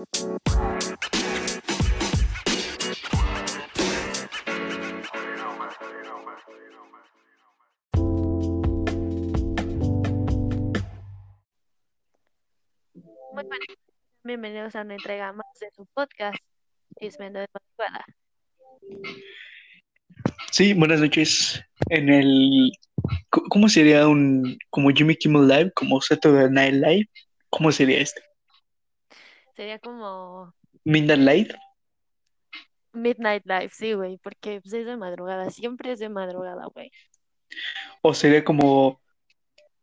[0.00, 0.06] Muy
[13.44, 13.68] buenas.
[14.24, 16.38] Bienvenidos a una entrega más de su podcast,
[16.98, 18.06] Chismendo de Madrugada.
[20.50, 21.62] Sí, buenas noches.
[21.90, 22.72] En el,
[23.28, 27.10] ¿cómo sería un, como Jimmy Kimmel Live, como Saturday Night Live?
[27.50, 28.29] ¿Cómo sería este?
[29.60, 30.54] Sería como
[30.84, 31.52] Midnight Light.
[32.94, 36.90] Midnight Live, sí, güey, porque pues, es de madrugada, siempre es de madrugada, güey.
[38.00, 39.02] O sería como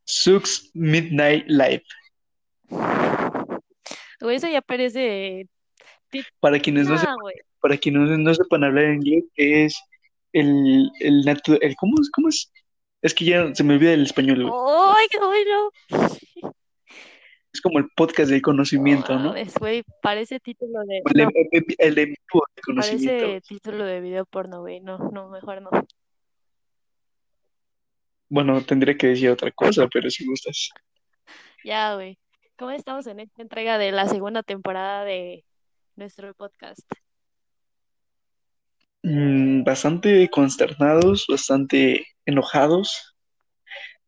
[0.04, 1.84] Sux Midnight Live.
[4.20, 5.48] Güey, eso ya parece
[6.40, 7.16] Para quienes no, sepan,
[7.60, 9.80] para quienes no sepan hablar inglés, es
[10.34, 12.52] el, el, natu- el ¿cómo, es- ¿cómo es?
[13.04, 14.54] Es que ya se me olvida el español, güey.
[14.56, 15.70] ¡Ay, qué bueno!
[17.58, 20.98] Es como el podcast del conocimiento, No mames, güey, parece título de...
[20.98, 23.26] El, No, el, el en vivo de conocimiento.
[23.26, 24.80] parece título de video porno, güey.
[24.80, 25.72] No, no, mejor no.
[28.30, 30.70] Bueno, tendría que decir otra cosa, pero si gustas.
[31.64, 32.20] Ya, güey.
[32.60, 35.44] ¿Cómo estamos en esta entrega de la segunda temporada de
[35.96, 36.88] nuestro podcast?
[39.02, 43.17] Mm, bastante consternados, bastante enojados.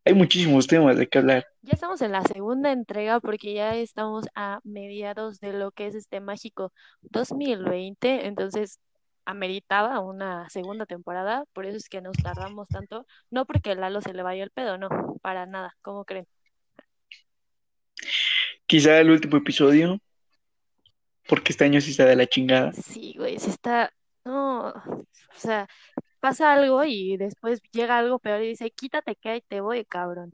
[0.10, 1.46] Hay muchísimos temas de qué hablar.
[1.62, 5.94] Ya estamos en la segunda entrega porque ya estamos a mediados de lo que es
[5.94, 8.80] este mágico 2020, entonces
[9.24, 14.14] ameritaba una segunda temporada, por eso es que nos tardamos tanto, no porque Lalo se
[14.14, 14.90] le vaya el pedo, no,
[15.22, 16.26] para nada, ¿cómo creen?
[18.66, 20.00] Quizá el último episodio,
[21.28, 22.74] porque este año sí está de la chingada.
[22.74, 23.94] Sí, güey, si está,
[24.26, 25.68] no, o sea,
[26.20, 30.32] pasa algo y después llega algo peor y dice, quítate que ahí te voy, cabrón.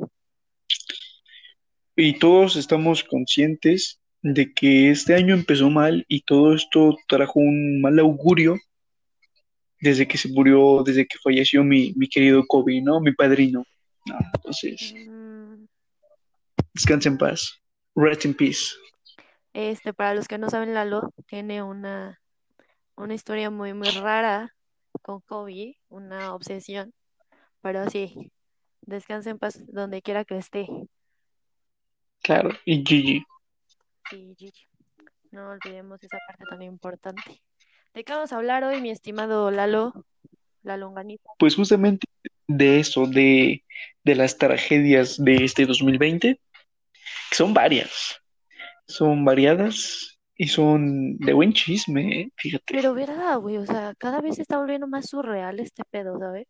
[1.95, 7.79] Y todos estamos conscientes de que este año empezó mal y todo esto trajo un
[7.81, 8.57] mal augurio
[9.79, 12.99] desde que se murió, desde que falleció mi, mi querido Kobe, ¿no?
[12.99, 13.63] Mi padrino.
[14.05, 15.65] No, entonces, Mm,
[16.73, 17.61] descansa en paz.
[17.95, 18.73] Rest in peace.
[19.53, 22.19] Este, para los que no saben, Lalo tiene una,
[22.95, 24.54] una historia muy, muy rara
[25.01, 26.93] con Kobe, una obsesión,
[27.61, 28.31] pero sí,
[28.81, 30.67] descansa en paz donde quiera que esté.
[32.21, 33.23] Claro, y Gigi.
[34.09, 34.67] Sí, Gigi,
[35.31, 37.41] no olvidemos esa parte tan importante.
[37.93, 39.93] ¿De qué vamos a hablar hoy, mi estimado Lalo,
[40.63, 41.29] la longanita?
[41.37, 42.07] Pues justamente
[42.47, 43.63] de eso, de,
[44.03, 46.39] de las tragedias de este 2020,
[47.29, 48.21] que son varias,
[48.87, 52.31] son variadas y son de buen chisme, ¿eh?
[52.35, 52.73] Fíjate.
[52.73, 56.47] Pero verdad, güey, o sea, cada vez se está volviendo más surreal este pedo, ¿sabes?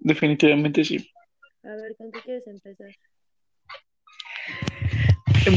[0.00, 1.10] Definitivamente sí.
[1.64, 2.88] A ver, ¿con qué quieres empezar?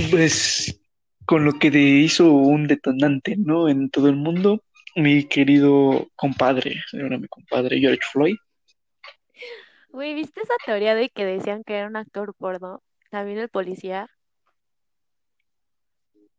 [0.10, 0.82] Pues
[1.26, 3.70] con lo que te hizo un detonante, ¿no?
[3.70, 4.64] En todo el mundo,
[4.96, 8.36] mi querido compadre, ahora mi compadre George Floyd.
[9.90, 12.82] Güey, ¿viste esa teoría de que decían que era un actor porno?
[13.10, 14.08] También el policía.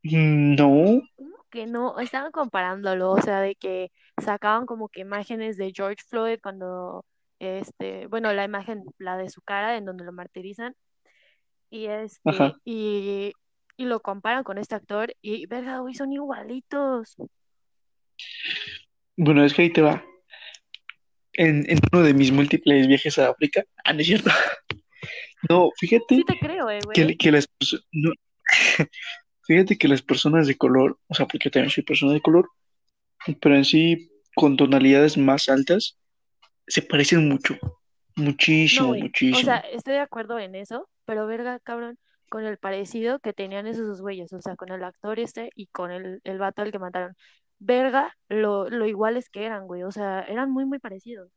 [0.02, 1.98] Mm, No, ¿Cómo que no?
[2.00, 3.90] Estaban comparándolo, o sea, de que
[4.22, 7.04] sacaban como que imágenes de George Floyd cuando,
[7.38, 10.74] este, bueno, la imagen, la de su cara, en donde lo martirizan,
[11.70, 12.54] y este, ajá.
[12.64, 13.32] y,
[13.76, 17.16] y lo comparan con este actor, y verga, güey, son igualitos.
[19.16, 20.04] Bueno, es que ahí te va.
[21.34, 24.30] En, en uno de mis múltiples viajes a África, ah, no es cierto.
[25.50, 27.16] No, fíjate Sí te creo, eh, que, güey.
[27.16, 28.12] que las perso- no,
[29.42, 32.50] fíjate que las personas de color, o sea, porque también soy persona de color,
[33.40, 35.98] pero en sí con tonalidades más altas,
[36.66, 37.56] se parecen mucho,
[38.70, 39.42] No, muchísimo, güey, o muchísimo.
[39.42, 41.98] sea, estoy de acuerdo en eso, pero verga, cabrón,
[42.28, 45.90] con el parecido que tenían esos güeyes, o sea, con el actor este y con
[45.92, 47.14] el, el vato al que mataron.
[47.58, 51.30] Verga, lo, lo iguales que eran, güey, o sea, eran muy, muy parecidos.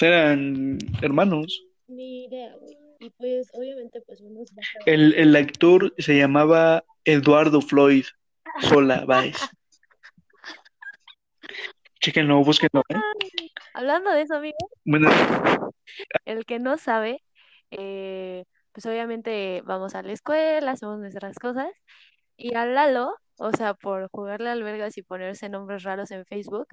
[0.00, 1.62] Eran hermanos.
[1.88, 2.74] Ni idea, güey.
[3.00, 4.50] Y pues, obviamente, pues unos.
[4.84, 8.04] El, el actor se llamaba Eduardo Floyd
[8.60, 9.38] Sola Baez.
[12.00, 12.96] Chéquenlo, búsquenlo, ¿eh?
[13.72, 15.10] Hablando de eso, amigo, Bueno,
[16.26, 17.22] el que no sabe,
[17.70, 21.68] eh, pues obviamente vamos a la escuela, hacemos nuestras cosas,
[22.36, 26.68] y a Lalo, o sea, por jugarle al vergas y ponerse nombres raros en Facebook,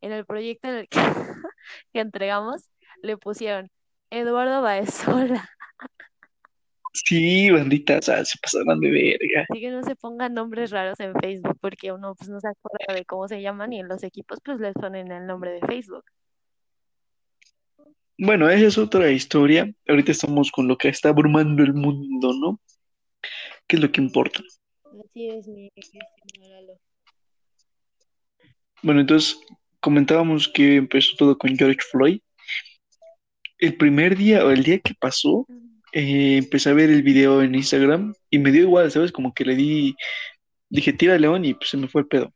[0.00, 0.98] en el proyecto en el que,
[1.92, 2.68] que entregamos,
[3.02, 3.70] le pusieron
[4.10, 5.48] Eduardo Baezola.
[6.92, 9.46] Sí, bandita, o sea, se pasaron de verga.
[9.48, 12.94] Así que no se pongan nombres raros en Facebook porque uno pues no se acuerda
[12.94, 16.04] de cómo se llaman y en los equipos pues les ponen el nombre de Facebook.
[18.18, 19.72] Bueno, esa es otra historia.
[19.88, 22.60] Ahorita estamos con lo que está abrumando el mundo, ¿no?
[23.66, 24.40] ¿Qué es lo que importa?
[24.84, 25.70] Así es, mi.
[28.82, 29.40] Bueno, entonces
[29.80, 32.20] comentábamos que empezó todo con George Floyd.
[33.58, 35.46] El primer día o el día que pasó,
[35.92, 39.12] eh, empecé a ver el video en Instagram y me dio igual, ¿sabes?
[39.12, 39.94] Como que le di,
[40.70, 42.32] dije, tira león y pues se me fue el pedo.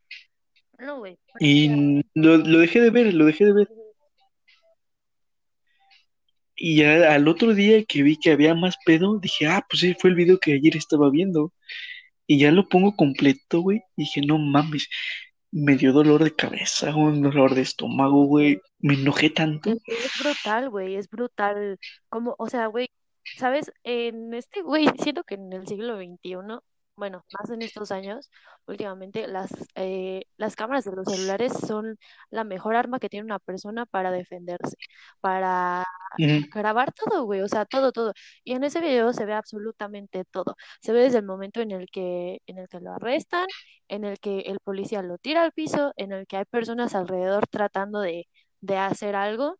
[0.79, 1.17] No, güey.
[1.39, 3.67] Y lo, lo dejé de ver, lo dejé de ver.
[6.55, 9.95] Y ya al otro día que vi que había más pedo, dije, ah, pues sí,
[9.99, 11.53] fue el video que ayer estaba viendo.
[12.27, 13.81] Y ya lo pongo completo, güey.
[13.95, 14.87] Dije, no mames,
[15.51, 18.59] me dio dolor de cabeza, un dolor de estómago, güey.
[18.79, 19.71] Me enojé tanto.
[19.71, 21.79] Es, es brutal, güey, es brutal.
[22.09, 22.89] Como, o sea, güey,
[23.37, 23.71] ¿sabes?
[23.83, 26.63] En este, güey, siento que en el siglo XXI,
[26.95, 28.29] bueno, más en estos años,
[28.65, 31.97] últimamente, las, eh, las cámaras de los celulares son
[32.31, 34.75] la mejor arma que tiene una persona para defenderse,
[35.19, 35.85] para
[36.53, 38.13] grabar todo, güey, o sea, todo, todo.
[38.43, 40.55] Y en ese video se ve absolutamente todo.
[40.81, 43.45] Se ve desde el momento en el que, en el que lo arrestan,
[43.87, 47.47] en el que el policía lo tira al piso, en el que hay personas alrededor
[47.47, 48.27] tratando de,
[48.61, 49.57] de hacer algo,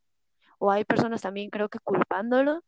[0.59, 2.61] o hay personas también creo que culpándolo.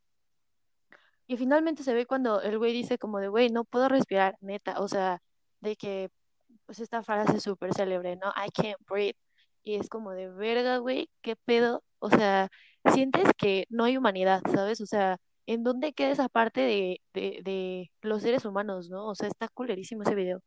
[1.30, 4.80] Y finalmente se ve cuando el güey dice como de, güey, no puedo respirar, neta,
[4.81, 5.22] o sea,
[5.62, 6.10] de que,
[6.66, 8.30] pues esta frase súper célebre, ¿no?
[8.31, 9.16] I can't breathe.
[9.64, 11.84] Y es como de, verga, güey, ¿qué pedo?
[12.00, 12.50] O sea,
[12.94, 14.81] sientes que no hay humanidad, ¿sabes?
[14.81, 19.08] O sea, ¿en dónde queda esa parte de, de, de los seres humanos, ¿no?
[19.08, 20.42] O sea, está culerísimo ese video.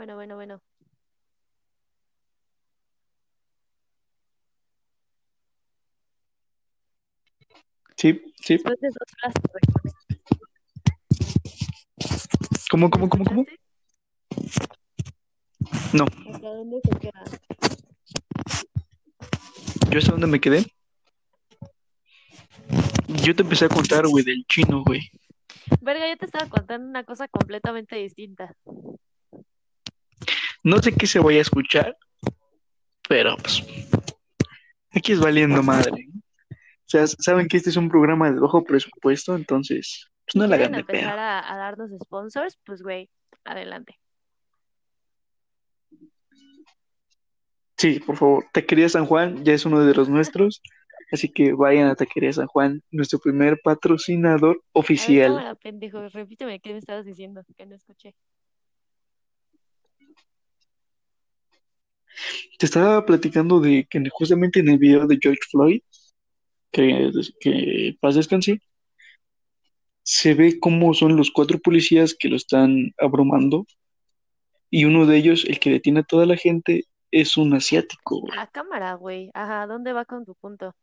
[0.00, 0.62] Bueno, bueno, bueno.
[7.98, 8.54] Sí, sí.
[8.54, 9.62] Después de dos frases, güey,
[12.70, 13.44] ¿Cómo, ¿me cómo, cómo, cómo?
[15.92, 17.24] No, ¿Hasta dónde se queda?
[19.90, 20.64] yo sé dónde me quedé.
[23.22, 25.02] Yo te empecé a contar, güey, del chino, güey.
[25.82, 28.56] Verga, yo te estaba contando una cosa completamente distinta.
[30.62, 31.96] No sé qué se vaya a escuchar,
[33.08, 33.62] pero pues
[34.90, 36.08] aquí es valiendo madre.
[36.50, 40.56] O sea, saben que este es un programa de bajo presupuesto, entonces pues no la
[40.56, 43.08] hagan de empezar a, a darnos sponsors, pues güey,
[43.44, 43.98] adelante.
[47.80, 50.60] Sí, por favor, Taquería San Juan ya es uno de los nuestros,
[51.12, 55.28] así que vayan a Taquería San Juan, nuestro primer patrocinador oficial.
[55.28, 58.14] cámara, pendejo, repíteme qué me estabas diciendo, que no escuché.
[62.58, 65.80] Te estaba platicando de que justamente en el video de George Floyd,
[66.72, 68.60] que, que paz descanse,
[70.02, 73.66] se ve cómo son los cuatro policías que lo están abrumando
[74.70, 78.38] y uno de ellos, el que detiene a toda la gente, es un asiático, güey.
[78.38, 79.30] A cámara, güey.
[79.34, 80.74] Ajá, ¿dónde va con tu punto?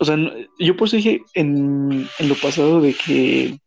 [0.00, 0.16] O sea,
[0.58, 3.58] yo pues dije en, en lo pasado de que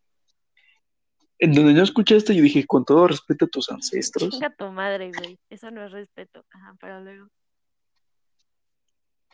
[1.40, 4.30] en donde no escuchaste, yo dije con todo respeto a tus ancestros.
[4.30, 5.38] Chinga tu madre, güey.
[5.50, 6.46] Eso no es respeto.
[6.52, 7.28] Ajá, pero luego.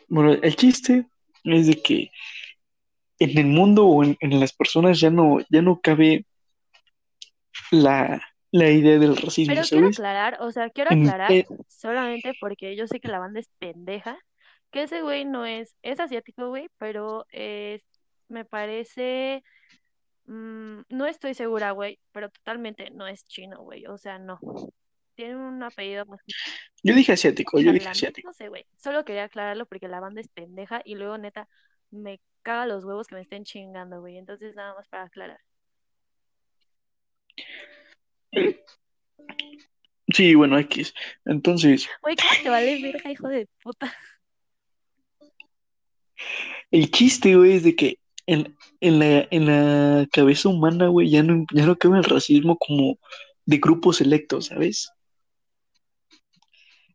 [0.08, 1.06] Bueno, el chiste
[1.44, 2.10] es de que
[3.18, 6.26] en el mundo o en, en las personas ya no, ya no cabe
[7.70, 8.22] la,
[8.52, 9.98] la idea del racismo, Pero quiero ¿sabes?
[9.98, 14.18] aclarar, o sea, quiero aclarar, eh, solamente porque yo sé que la banda es pendeja,
[14.70, 17.82] que ese güey no es, es asiático, güey, pero es,
[18.28, 19.42] me parece,
[20.26, 24.38] mm, no estoy segura, güey, pero totalmente no es chino, güey, o sea, no.
[25.14, 26.20] Tiene un apellido más
[26.82, 28.28] yo dije asiático, yo dije asiático.
[28.28, 28.64] no sé, güey.
[28.76, 31.48] Solo quería aclararlo porque la banda es pendeja y luego, neta,
[31.90, 34.18] me caga los huevos que me estén chingando, güey.
[34.18, 35.40] Entonces, nada más para aclarar.
[40.14, 40.94] Sí, bueno, X.
[41.24, 43.92] Entonces, Güey, ¿cómo te vale verga, hijo de puta?
[46.70, 51.22] el chiste, güey, es de que en, en la, en la cabeza humana, güey, ya
[51.22, 52.98] no, ya no cabe el racismo como
[53.44, 54.90] de grupos selectos, ¿sabes?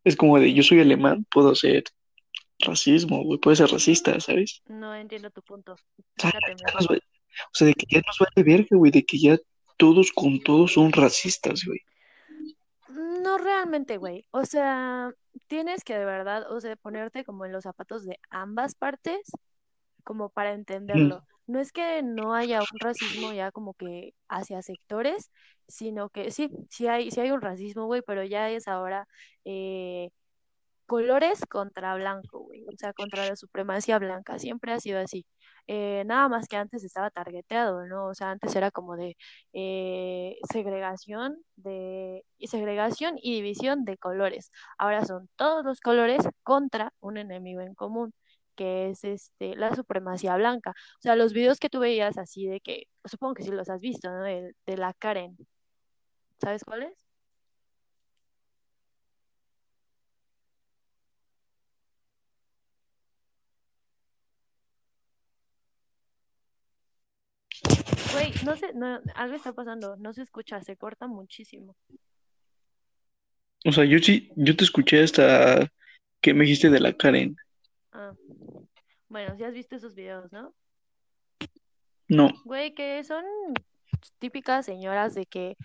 [0.03, 1.83] Es como de yo soy alemán, puedo ser
[2.59, 4.61] racismo, güey, puedo ser racista, ¿sabes?
[4.67, 5.73] No entiendo tu punto.
[5.73, 5.77] O
[6.17, 6.97] sea, va-
[7.45, 9.37] o sea, de que ya nos vale verga, güey, de que ya
[9.77, 11.79] todos con todos son racistas, güey.
[13.23, 14.25] No realmente, güey.
[14.31, 15.11] O sea,
[15.47, 19.31] tienes que de verdad, o sea, ponerte como en los zapatos de ambas partes
[20.03, 21.23] como para entenderlo.
[21.47, 25.31] No es que no haya un racismo ya como que hacia sectores,
[25.67, 29.07] sino que sí, sí hay, sí hay un racismo, güey, pero ya es ahora
[29.45, 30.09] eh,
[30.85, 35.25] colores contra blanco, güey, o sea, contra la supremacía blanca, siempre ha sido así.
[35.67, 38.07] Eh, nada más que antes estaba targeteado, ¿no?
[38.07, 39.15] O sea, antes era como de
[39.53, 44.51] eh, segregación de segregación y división de colores.
[44.77, 48.13] Ahora son todos los colores contra un enemigo en común,
[48.61, 50.69] que es este la supremacía blanca.
[50.71, 53.81] O sea, los videos que tú veías así de que, supongo que sí los has
[53.81, 54.21] visto, ¿no?
[54.21, 55.35] De, de la Karen,
[56.39, 56.93] ¿sabes cuál es?
[68.13, 71.75] Güey, no sé, no, algo está pasando, no se escucha, se corta muchísimo.
[73.65, 75.67] O sea, yo sí, yo te escuché hasta
[76.21, 77.35] que me dijiste de la Karen.
[77.91, 78.13] Ah,
[79.11, 80.53] bueno, si has visto esos videos, ¿no?
[82.07, 82.29] No.
[82.45, 83.25] Güey, que son
[84.19, 85.57] típicas señoras de que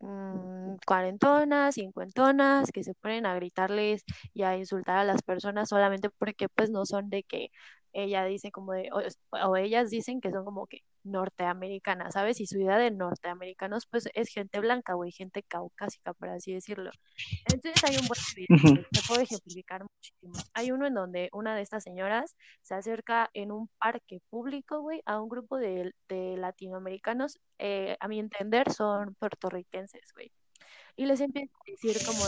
[0.00, 6.08] mm, cuarentonas, cincuentonas, que se ponen a gritarles y a insultar a las personas solamente
[6.10, 7.50] porque pues no son de que
[7.92, 9.00] ella dice como de, o,
[9.48, 12.40] o ellas dicen que son como que norteamericanas, ¿sabes?
[12.40, 16.90] Y su idea de norteamericanos pues es gente blanca, güey, gente caucásica, por así decirlo.
[17.46, 20.34] Entonces hay un buen video, te puedo ejemplificar muchísimo.
[20.54, 25.02] Hay uno en donde una de estas señoras se acerca en un parque público, güey,
[25.06, 30.32] a un grupo de, de latinoamericanos, eh, a mi entender, son puertorriquenses, güey.
[30.96, 32.24] Y les empieza a decir como,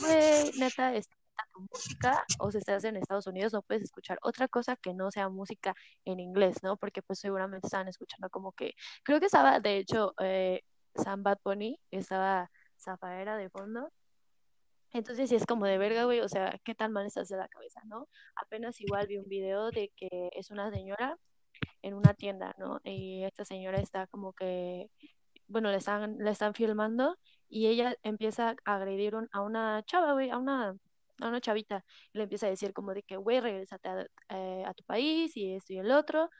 [0.00, 1.19] güey, neta, esta
[1.52, 5.10] tu música, o si estás en Estados Unidos, no puedes escuchar otra cosa que no
[5.10, 6.76] sea música en inglés, ¿no?
[6.76, 10.62] Porque pues seguramente estaban escuchando como que, creo que estaba, de hecho, eh,
[10.94, 13.90] Sam Bad Bunny, estaba Zafaera de fondo,
[14.92, 17.48] entonces sí es como de verga, güey, o sea, ¿qué tan mal estás de la
[17.48, 18.08] cabeza, no?
[18.34, 21.16] Apenas igual vi un video de que es una señora
[21.82, 22.80] en una tienda, ¿no?
[22.82, 24.90] Y esta señora está como que,
[25.46, 27.16] bueno, le están, le están filmando
[27.48, 30.76] y ella empieza a agredir un- a una chava, güey, a una,
[31.20, 31.84] a una chavita.
[32.12, 35.36] Y le empieza a decir como de que, güey, regrésate a, eh, a tu país
[35.36, 36.30] y esto y el otro.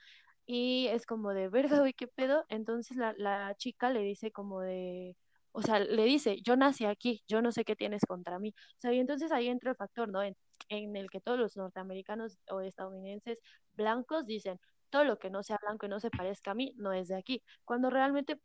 [0.47, 2.45] Y es como de, verga, güey, ¿qué pedo?
[2.49, 5.17] Entonces la, la chica le dice como de,
[5.53, 8.51] o sea, le dice, yo nací aquí, yo no sé qué tienes contra mí.
[8.51, 10.23] O sea, y entonces ahí entra el factor, ¿no?
[10.23, 10.37] En,
[10.69, 13.39] en el que todos los norteamericanos o estadounidenses
[13.75, 14.59] blancos dicen,
[14.91, 17.17] todo lo que no sea blanco y no se parezca a mí no es de
[17.17, 17.43] aquí.
[17.65, 18.39] Cuando realmente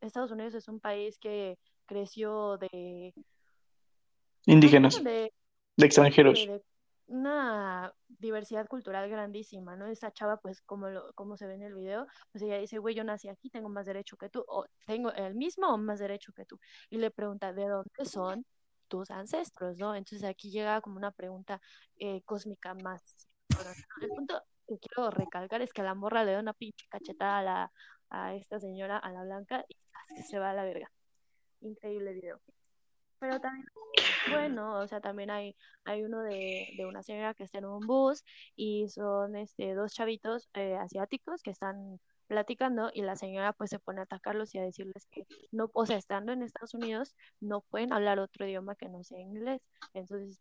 [0.00, 3.14] Estados Unidos es un país que creció de,
[4.46, 5.32] ajá, Indígenas, de
[5.76, 6.34] de extranjeros.
[6.34, 6.62] de
[7.06, 9.86] una diversidad cultural grandísima, ¿no?
[9.86, 12.94] Esa chava, pues, como lo, como se ve en el video, pues ella dice, güey,
[12.94, 16.32] yo nací aquí, tengo más derecho que tú, o tengo el mismo o más derecho
[16.32, 16.58] que tú.
[16.88, 18.46] Y le pregunta, ¿de dónde son
[18.88, 19.94] tus ancestros, no?
[19.94, 21.60] Entonces aquí llega como una pregunta
[21.96, 23.02] eh, cósmica más.
[24.00, 27.42] El punto que quiero recalcar es que la morra le da una pinche cachetada a
[27.42, 27.72] la,
[28.10, 30.90] a esta señora, a la blanca, y se va a la verga.
[31.60, 32.40] Increíble video.
[33.18, 33.66] Pero también
[34.30, 37.86] bueno, o sea, también hay, hay uno de, de una señora que está en un
[37.86, 38.24] bus
[38.56, 43.78] y son este, dos chavitos eh, asiáticos que están platicando y la señora pues se
[43.78, 47.60] pone a atacarlos y a decirles que no, o sea, estando en Estados Unidos no
[47.62, 49.60] pueden hablar otro idioma que no sea inglés.
[49.92, 50.40] Entonces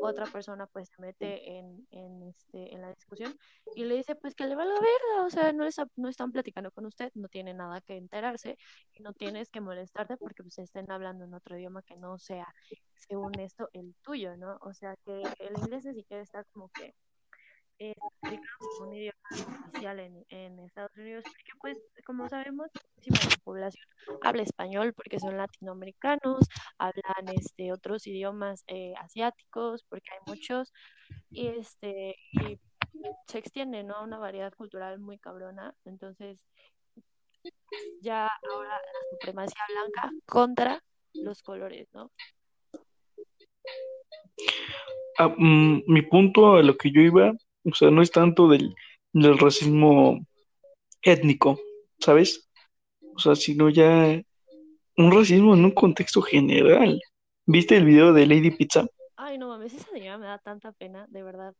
[0.00, 3.34] otra persona pues se mete en, en, este, en la discusión
[3.74, 6.32] y le dice pues que le va la verga, o sea, no, es, no están
[6.32, 8.56] platicando con usted, no tiene nada que enterarse
[8.92, 12.46] y no tienes que molestarte porque pues estén hablando en otro idioma que no sea,
[12.94, 14.58] según esto, el tuyo, ¿no?
[14.62, 16.94] O sea, que el inglés ni siquiera está como que
[17.78, 17.94] eh,
[18.80, 19.18] un idioma
[19.68, 22.70] oficial en, Estados Unidos, porque pues como sabemos,
[23.04, 23.86] la población
[24.22, 26.46] habla español porque son latinoamericanos,
[26.78, 30.72] hablan este otros idiomas eh, asiáticos porque hay muchos
[31.30, 32.58] y este y
[33.26, 35.74] se extiende no una variedad cultural muy cabrona.
[35.84, 36.44] Entonces
[38.00, 40.82] ya ahora la supremacía blanca contra
[41.14, 42.10] los colores no
[45.18, 47.32] Ah, mm, mi punto a lo que yo iba,
[47.70, 48.74] o sea, no es tanto del,
[49.12, 50.20] del racismo
[51.02, 51.58] étnico,
[51.98, 52.48] ¿sabes?
[53.14, 54.20] O sea, sino ya
[54.96, 57.00] un racismo en un contexto general.
[57.46, 58.86] ¿Viste el video de Lady Pizza?
[59.18, 61.54] ay no mames esa señora me da tanta pena de verdad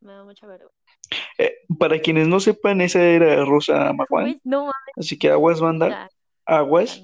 [0.00, 0.76] me da mucha vergüenza
[1.38, 5.58] Eh, para quienes no sepan, esa era Rosa Maguán, güey no mames así que aguas,
[5.60, 6.10] banda,
[6.44, 7.02] aguas,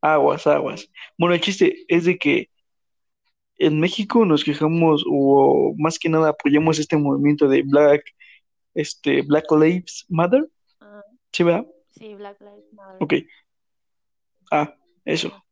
[0.00, 0.90] aguas, aguas.
[1.16, 2.50] Bueno, el chiste es de que
[3.58, 8.02] en México nos quejamos, o más que nada apoyamos este movimiento de Black,
[8.74, 10.48] este, Black Lives Matter,
[10.80, 11.66] ah, ¿sí, verdad?
[11.90, 13.14] sí Black Lives Matter Ok,
[14.52, 14.74] ah,
[15.04, 15.44] eso.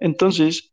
[0.00, 0.72] Entonces,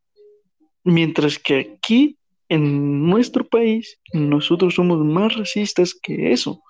[0.84, 2.18] mientras que aquí,
[2.50, 6.62] en nuestro país, nosotros somos más racistas que eso.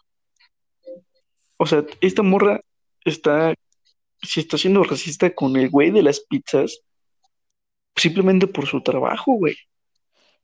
[1.58, 2.62] O sea, esta morra
[3.04, 3.54] está,
[4.22, 6.82] si está siendo racista con el güey de las pizzas,
[7.96, 9.56] simplemente por su trabajo, güey.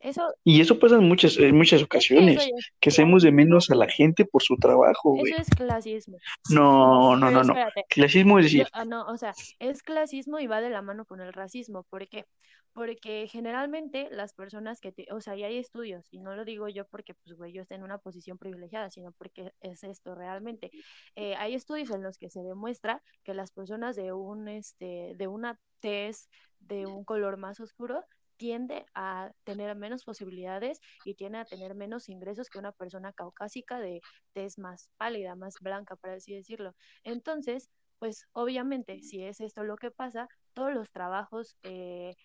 [0.01, 3.22] Eso, Y eso pasa en muchas, en muchas es que eso ocasiones, es que hacemos
[3.24, 5.31] de menos a la gente por su trabajo, güey.
[5.31, 6.17] Eso es clasismo.
[6.50, 7.53] No, no, Pero no, no.
[7.53, 10.81] espérate, Clasismo es yo, decir, ah, no, o sea, es clasismo y va de la
[10.81, 11.84] mano con el racismo.
[11.84, 12.25] ¿Por qué?
[12.74, 16.67] Porque generalmente las personas que te, o sea, y hay estudios, y no lo digo
[16.67, 20.72] yo porque, pues, güey, yo estoy en una posición privilegiada, sino porque es esto realmente.
[21.15, 25.27] Eh, hay estudios en los que se demuestra que las personas de un, este, de
[25.27, 26.29] una tez
[26.60, 28.05] de un color más oscuro
[28.41, 33.79] tiende a tener menos posibilidades y tiende a tener menos ingresos que una persona caucásica
[33.79, 34.01] de
[34.33, 36.74] tez más pálida, más blanca, por así decirlo.
[37.03, 37.69] Entonces,
[38.00, 42.15] pues obviamente, si es esto lo que pasa, todos los trabajos, eh,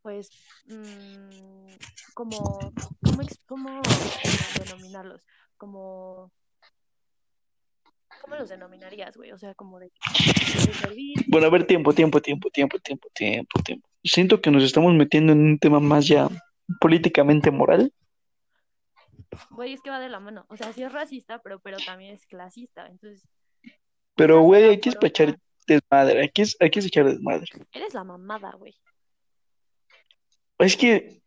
[0.00, 0.32] pues,
[0.64, 1.74] mmm,
[2.14, 2.72] como,
[3.46, 3.82] ¿cómo,
[4.24, 5.26] cómo denominarlos?
[5.58, 6.32] Como,
[8.20, 9.32] ¿cómo los denominarías, güey?
[9.32, 9.90] O sea, como de,
[11.28, 13.88] bueno, a ver, tiempo, tiempo, tiempo, tiempo, tiempo, tiempo, tiempo.
[14.04, 16.28] Siento que nos estamos metiendo en un tema más ya
[16.80, 17.92] políticamente moral,
[19.50, 20.46] güey, es que va de la mano.
[20.48, 22.86] O sea, sí es racista, pero, pero también es clasista.
[22.86, 23.28] Entonces,
[24.14, 27.46] pero, güey, aquí es para echar desmadre, aquí es, aquí es echar desmadre.
[27.72, 28.74] Eres la mamada, güey.
[30.58, 31.20] Es que,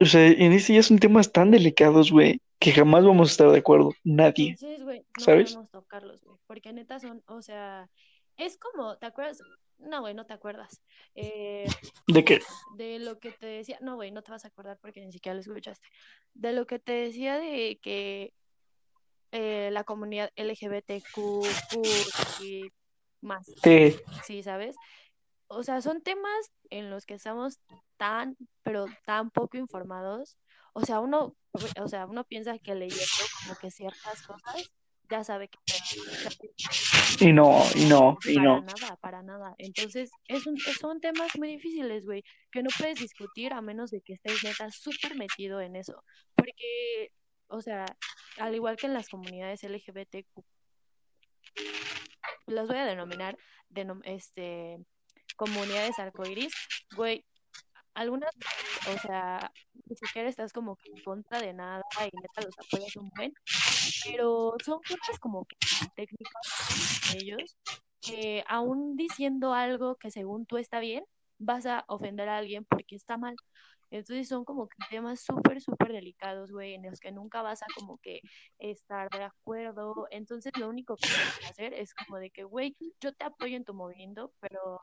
[0.00, 3.50] o sea, en este ya son temas tan delicados, güey, que jamás vamos a estar
[3.50, 5.52] de acuerdo, nadie, Entonces, güey, no ¿sabes?
[5.52, 7.90] podemos tocarlos, güey, porque neta son, o sea,
[8.36, 9.42] es como, ¿te acuerdas?
[9.78, 10.80] No, güey, no te acuerdas.
[11.14, 11.64] Eh,
[12.06, 12.40] ¿De qué?
[12.76, 15.34] de lo que te decía, no, güey, no te vas a acordar porque ni siquiera
[15.34, 15.86] lo escuchaste.
[16.32, 18.32] De lo que te decía de que
[19.32, 21.18] eh, la comunidad LGBTQ
[22.42, 22.70] y
[23.20, 24.76] más, Te, sí, ¿sabes?
[25.48, 27.58] O sea, son temas en los que estamos
[27.96, 30.36] tan, pero tan poco informados.
[30.74, 31.34] O sea, uno,
[31.80, 34.70] o sea, uno piensa que leyendo como que ciertas cosas
[35.08, 35.58] ya sabe que
[37.20, 38.60] y no, y no, y para no.
[38.62, 39.54] nada, para nada.
[39.58, 44.00] Entonces, es un, son temas muy difíciles, güey, que no puedes discutir a menos de
[44.00, 46.02] que estés neta súper metido en eso.
[46.34, 47.12] Porque,
[47.46, 47.86] o sea,
[48.38, 50.42] al igual que en las comunidades LGBTQ,
[52.46, 53.36] las voy a denominar
[53.70, 54.78] denom- este,
[55.36, 56.52] comunidades arcoíris,
[56.96, 57.24] güey,
[57.94, 58.30] algunas
[58.94, 59.50] o sea,
[59.88, 63.32] ni siquiera estás como que en contra de nada y neta los apoyas un buen,
[64.04, 65.56] pero son cosas como que
[65.96, 67.56] técnicas ellos
[68.00, 71.04] que aún diciendo algo que según tú está bien,
[71.38, 73.34] vas a ofender a alguien porque está mal.
[73.90, 77.66] Entonces son como que temas súper, súper delicados, güey, en los que nunca vas a
[77.76, 78.20] como que
[78.58, 80.06] estar de acuerdo.
[80.10, 83.64] Entonces lo único que puedes hacer es como de que, güey, yo te apoyo en
[83.64, 84.80] tu movimiento, pero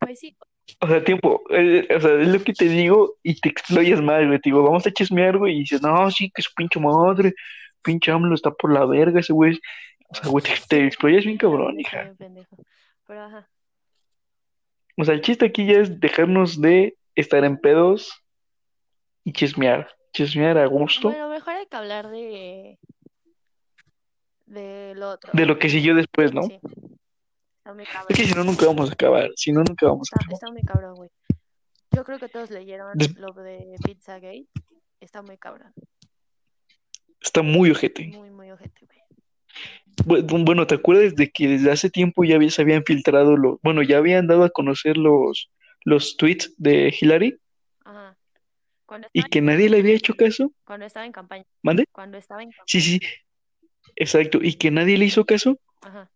[0.00, 0.36] pues sí,
[0.80, 4.26] O sea, tiempo, eh, o sea, es lo que te digo y te exployas mal,
[4.26, 7.34] güey, te digo, vamos a chismear, güey, y dices, no, sí, que su pinche madre,
[7.82, 9.60] pinche AMLO está por la verga ese güey.
[10.08, 12.14] O sea, güey, te, te exployas bien cabrón, hija.
[13.06, 13.48] Pero ajá.
[14.96, 18.23] O sea, el chiste aquí ya es dejarnos de estar en pedos
[19.24, 19.88] y chismear.
[20.12, 22.78] Chismear a gusto Bueno, mejor hay que hablar de,
[24.46, 25.30] de lo otro.
[25.32, 26.42] de lo que siguió después, ¿no?
[26.42, 26.58] Sí,
[27.58, 28.06] está muy cabrón.
[28.10, 29.30] Es que si no, nunca vamos a acabar.
[29.36, 30.34] Si no, nunca vamos a Está, acabar.
[30.34, 31.10] está muy cabrón, güey.
[31.90, 34.46] Yo creo que todos leyeron Des- lo de Pizzagate.
[35.00, 35.72] Está muy cabrón.
[37.20, 38.06] Está muy ojete.
[38.08, 39.00] Muy, muy ojete, güey.
[40.26, 43.82] Bu- Bueno, ¿te acuerdas de que desde hace tiempo ya se habían filtrado los, bueno,
[43.82, 45.50] ya habían dado a conocer los,
[45.84, 47.38] los tweets de Hillary
[49.12, 50.52] y que nadie le había hecho caso?
[50.64, 51.44] cuando estaba en campaña.
[51.62, 51.86] ¿Mande?
[51.92, 52.64] Cuando estaba en campaña.
[52.66, 53.00] Sí, sí,
[53.96, 54.38] exacto.
[54.42, 55.58] Y que nadie le hizo caso.
[55.82, 56.10] Ajá.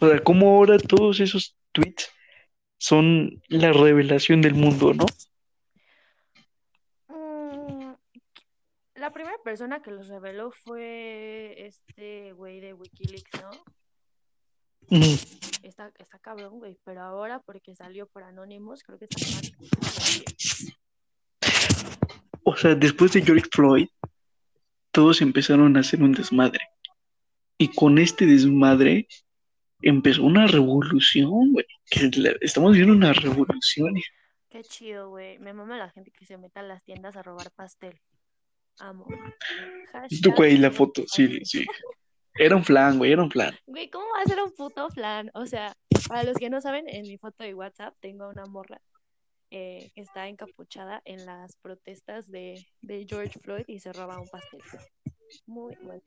[0.00, 2.10] O sea, cómo ahora todos esos tweets
[2.78, 5.06] son la revelación del mundo, ¿no?
[7.08, 7.94] Mm,
[8.94, 13.50] la primera persona que los reveló fue este güey de Wikileaks, ¿no?
[14.88, 15.18] Ujú.
[15.62, 16.78] Está, está cabrón, güey.
[16.84, 19.52] Pero ahora, porque salió por Anonymous, creo que está más.
[22.56, 23.86] O sea, después de George Floyd,
[24.90, 26.66] todos empezaron a hacer un desmadre.
[27.58, 29.08] Y con este desmadre
[29.82, 31.66] empezó una revolución, güey.
[32.40, 33.94] Estamos viendo una revolución.
[34.48, 35.38] Qué chido, güey.
[35.38, 38.00] Me mama la gente que se meta a las tiendas a robar pastel.
[38.78, 39.06] Amo.
[40.22, 41.66] Tú, güey, la foto, sí, sí.
[42.38, 43.54] Era un flan, güey, era un flan.
[43.66, 45.30] Güey, ¿cómo va a ser un puto flan?
[45.34, 45.74] O sea,
[46.08, 48.80] para los que no saben, en mi foto de WhatsApp tengo una morra
[49.50, 54.60] eh, está encapuchada en las protestas de, de George Floyd y se roba un pastel.
[55.46, 56.02] Muy bueno.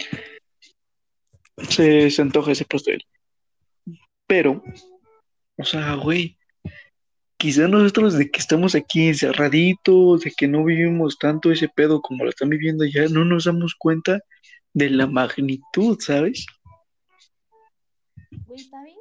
[1.70, 3.04] Se, se antoja ese pastel.
[4.28, 4.64] Pero,
[5.58, 6.38] o sea, güey,
[7.38, 12.26] quizá nosotros de que estamos aquí encerraditos, de que no vivimos tanto ese pedo como
[12.26, 14.20] lo están viviendo ya, no nos damos cuenta
[14.74, 16.46] de la magnitud, ¿sabes?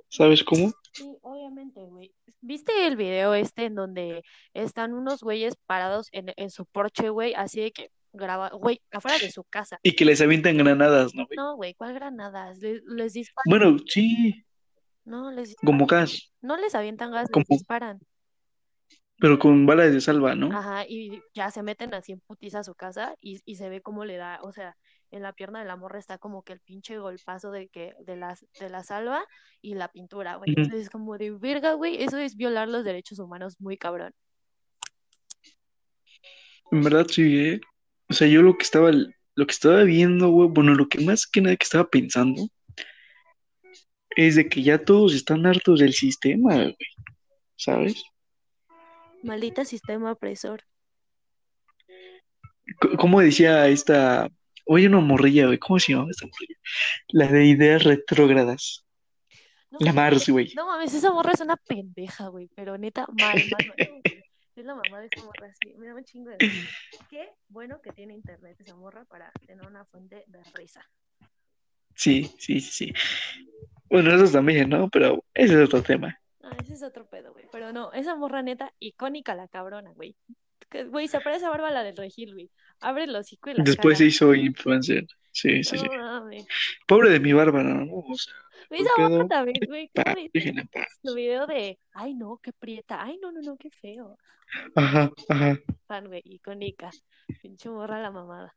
[0.09, 0.73] ¿Sabes cómo?
[0.93, 2.13] Sí, obviamente, güey.
[2.41, 4.23] ¿Viste el video este en donde
[4.55, 7.35] están unos güeyes parados en, en su porche, güey?
[7.35, 9.79] Así de que graba, güey, afuera de su casa.
[9.83, 11.37] Y que les avientan granadas, ¿no, güey?
[11.37, 12.59] No, güey, ¿cuál granadas?
[12.59, 13.45] Les, les disparan.
[13.49, 14.45] Bueno, sí,
[15.05, 17.99] No, les como gas, no les avientan gas, les como, disparan.
[19.19, 20.57] pero con balas de salva, ¿no?
[20.57, 23.81] Ajá, y ya se meten así en putiza a su casa y, y se ve
[23.83, 24.77] cómo le da, o sea,
[25.11, 28.17] en la pierna de la morra está como que el pinche golpazo de que, de
[28.17, 29.25] las, de la salva
[29.63, 30.55] y la pintura, güey.
[30.57, 34.13] Entonces, como de verga, güey, eso es violar los derechos humanos muy cabrón.
[36.71, 37.61] En verdad, sí, ¿eh?
[38.11, 41.27] O sea, yo lo que estaba, lo que estaba viendo, güey, bueno, lo que más
[41.27, 42.49] que nada que estaba pensando
[44.11, 46.77] es de que ya todos están hartos del sistema, güey,
[47.57, 48.03] ¿sabes?
[49.23, 50.63] Maldita sistema opresor.
[52.99, 54.31] ¿Cómo decía esta,
[54.69, 56.57] oye, una morrilla, güey, ¿cómo se llama esta morrilla?
[57.09, 58.85] La de ideas retrógradas,
[59.71, 60.53] No la Mars, güey.
[60.55, 64.03] no mames, esa morra es una pendeja, güey, pero neta, mal, mal, mal.
[64.55, 66.69] Es la mamá de esa morra, sí, me da un chingo de risa.
[67.09, 70.85] Qué bueno que tiene internet esa morra para tener una fuente de risa.
[71.95, 72.93] Sí, sí, sí, sí.
[73.89, 74.89] Bueno, eso también, ¿no?
[74.91, 76.19] Pero ese es otro tema.
[76.43, 77.47] Ah, ese es otro pedo, güey.
[77.53, 80.17] Pero no, esa morra neta, icónica la cabrona, güey.
[80.91, 82.51] Güey, se parece a Bárbara del Regil, güey.
[82.81, 83.97] Abre el hocico y la Después caga.
[83.97, 85.07] se hizo influencer.
[85.33, 85.87] Sí, sí, sí.
[85.87, 86.29] No.
[86.87, 87.95] Pobre de mi Bárbara, ¿no?
[87.95, 88.35] O sea,
[88.69, 89.29] Güey, ¿por esa no?
[89.29, 90.15] también, güey, paz.
[91.03, 93.03] Su video de, ay no, qué prieta.
[93.03, 94.19] Ay, no, no, no, qué feo.
[94.75, 95.59] Ajá, ajá.
[95.87, 96.91] Fan, güey, icónica.
[97.41, 98.55] Pinche morra la mamada.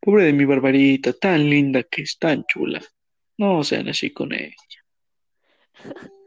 [0.00, 2.82] Pobre de mi Barbarita, tan linda que es, tan chula.
[3.38, 4.54] No sean así con ella.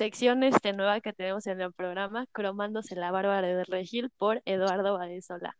[0.00, 4.92] Sección este nueva que tenemos en el programa, Cromándose la Bárbara del Regil por Eduardo
[4.98, 5.56] Badesola.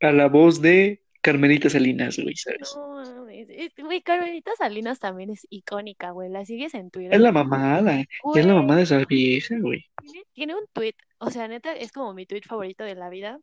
[0.00, 2.72] A la voz de Carmelita Salinas, güey, ¿sabes?
[2.76, 6.30] No es- Güey, Carmelita Salinas también es icónica, güey.
[6.30, 7.20] La sigues en Es Twitter.
[7.20, 9.84] la mamada, es la Güey, mamada de esa vieja, güey.
[10.00, 13.40] tiene, tiene un tweet, o sea, neta, es como mi tweet favorito de la vida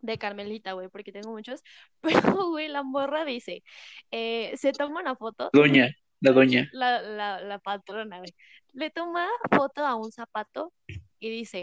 [0.00, 1.62] de Carmelita, güey, porque tengo muchos.
[2.38, 3.62] Pero, güey, la morra dice,
[4.10, 5.88] eh, se toma una foto, Doña,
[6.24, 6.68] la doña.
[6.72, 8.34] la, la, la patrona, güey,
[8.72, 10.72] le toma foto a un zapato
[11.18, 11.62] y dice,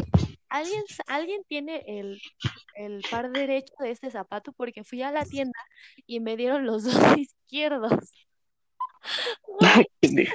[0.49, 2.21] ¿alguien, alguien tiene el,
[2.75, 4.53] el par derecho de este zapato?
[4.53, 5.59] Porque fui a la tienda
[6.07, 7.91] y me dieron los dos izquierdos.
[10.01, 10.27] Güey.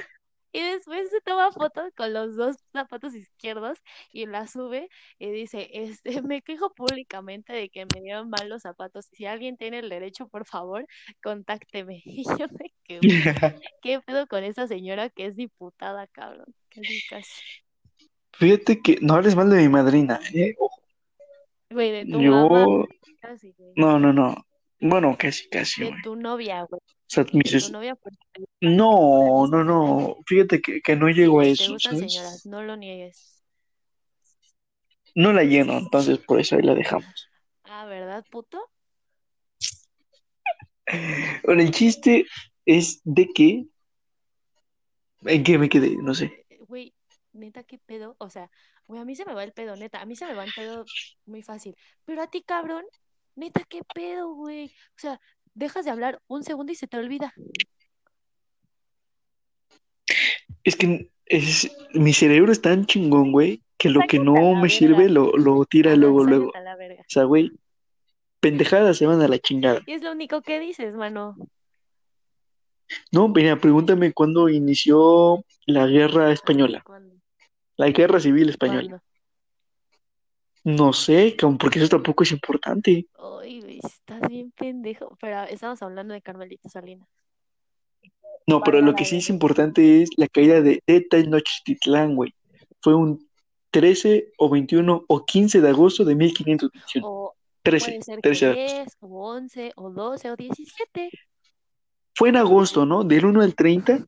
[0.57, 3.77] Y después se toma fotos con los dos zapatos izquierdos
[4.11, 4.89] y la sube
[5.19, 9.05] y dice, este, me quejo públicamente de que me dieron mal los zapatos.
[9.11, 10.87] Si alguien tiene el derecho, por favor,
[11.21, 12.01] contácteme.
[12.05, 12.99] Y yo me quedé,
[13.83, 16.51] ¿qué pedo con esa señora que es diputada, cabrón?
[16.71, 17.41] Casi, casi.
[18.31, 20.55] Fíjate que no hables mal de mi madrina, ¿eh?
[20.57, 20.81] Ojo.
[21.69, 22.85] Güey, de tu mamá, Yo,
[23.21, 23.73] casi, güey.
[23.75, 24.35] no, no, no.
[24.79, 26.01] Bueno, casi, casi, De güey.
[26.01, 26.81] tu novia, güey.
[27.07, 27.97] Sea, mis novia,
[28.59, 30.17] No, no, no.
[30.25, 31.99] Fíjate que, que no llego a te eso, ¿sabes?
[31.99, 33.41] señoras, no lo niegues.
[35.15, 37.29] No la lleno, entonces por eso ahí la dejamos.
[37.63, 38.61] Ah, ¿verdad, puto?
[41.43, 42.25] Bueno, el chiste
[42.65, 43.65] es de que,
[45.25, 45.95] ¿en qué me quedé?
[45.97, 46.45] No sé.
[46.49, 46.93] Eh, Güey,
[47.33, 48.15] neta, ¿qué pedo?
[48.19, 48.49] O sea,
[48.85, 50.01] güey, a mí se me va el pedo, neta.
[50.01, 50.85] A mí se me va el pedo
[51.25, 51.75] muy fácil.
[52.05, 52.85] Pero a ti, cabrón,
[53.35, 54.67] neta, ¿qué pedo, güey?
[54.67, 55.19] O sea,
[55.57, 57.33] dejas de hablar un segundo y se te olvida.
[60.63, 65.09] Es que es, mi cerebro es tan chingón, güey, que lo que no me sirve
[65.09, 66.45] lo, lo tira Ajá, luego, luego.
[66.47, 67.01] sáquense a la verga.
[67.01, 67.51] O sea, güey,
[68.39, 69.81] pendejadas se van a la chingada.
[69.85, 71.35] Y es lo único que dices, mano.
[73.11, 77.15] No, mira, pregúntame cuándo inició la guerra española, ¿cuándo?
[77.75, 78.89] la guerra civil española.
[78.89, 79.03] ¿Cuándo?
[80.63, 83.07] No sé, porque eso tampoco es importante.
[83.17, 83.36] Güey,
[83.87, 85.17] estás bien pendejo.
[85.21, 87.07] Pero estamos hablando de Carmelita Salinas.
[88.45, 92.33] No, pero lo que sí es importante es la caída de, de Tenochtitlán, güey.
[92.81, 93.27] Fue un
[93.71, 97.05] 13 o 21 o 15 de agosto de 1521.
[97.05, 98.77] O 13, puede ser que 13 de agosto.
[98.77, 101.09] 10, o 11, o 12, o 17.
[102.15, 103.03] Fue en agosto, ¿no?
[103.03, 104.05] Del 1 al 30.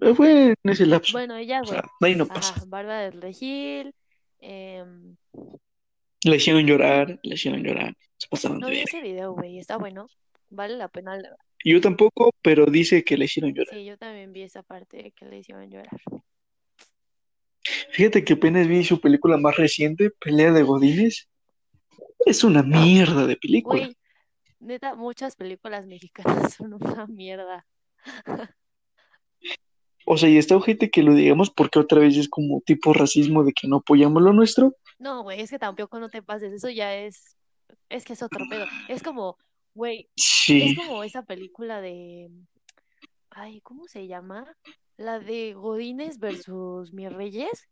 [0.00, 1.12] eh, Fue en ese lapso.
[1.18, 1.72] Bueno, ya, O güey.
[1.72, 2.54] sea, de ahí no pasa.
[2.54, 3.92] Ajá, Bárbara del Regil.
[4.38, 5.16] em,
[6.22, 7.96] Le hicieron llorar, le hicieron llorar.
[8.18, 9.58] Se pasaron no de vi ese video, güey.
[9.58, 10.06] Está bueno.
[10.50, 11.16] Vale la pena.
[11.16, 13.74] la- Yo tampoco, pero dice que le hicieron llorar.
[13.74, 16.00] Sí, yo también vi esa parte de que le hicieron llorar.
[17.90, 21.28] Fíjate que apenas vi su película más reciente, Pelea de Godines.
[22.24, 23.80] Es una mierda de película.
[23.86, 23.96] Güey,
[24.60, 27.66] neta, muchas películas mexicanas son una mierda.
[30.04, 33.42] O sea, y está ojete que lo digamos porque otra vez es como tipo racismo
[33.42, 34.76] de que no apoyamos lo nuestro.
[34.98, 36.52] No, güey, es que tampoco no te pases.
[36.52, 37.36] Eso ya es.
[37.88, 38.66] Es que es otro pedo.
[38.88, 39.36] Es como,
[39.74, 40.76] güey, es Sí.
[40.76, 42.30] como esa película de.
[43.30, 44.46] Ay, ¿cómo se llama?
[44.98, 47.68] la de Godines versus Mis Reyes.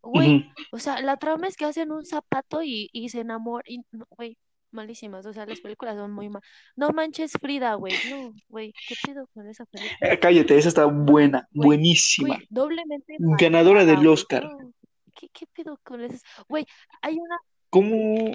[0.00, 3.84] Güey, o sea, la trama es que hacen un zapato y, y se enamoran.
[4.10, 4.38] Güey,
[4.70, 5.26] malísimas.
[5.26, 6.40] O sea, las películas son muy mal.
[6.76, 7.92] No manches Frida, güey.
[8.10, 9.98] No, güey, ¿qué pedo con esa película?
[10.12, 12.38] Eh, Cállate, esa está buena, buenísima.
[12.48, 14.06] doblemente Ganadora del.
[14.06, 14.44] Oscar.
[14.44, 14.72] No,
[15.16, 16.22] ¿qué, qué pedo con esas?
[16.48, 16.64] Güey,
[17.02, 17.38] hay una,
[17.70, 18.32] ¿Cómo?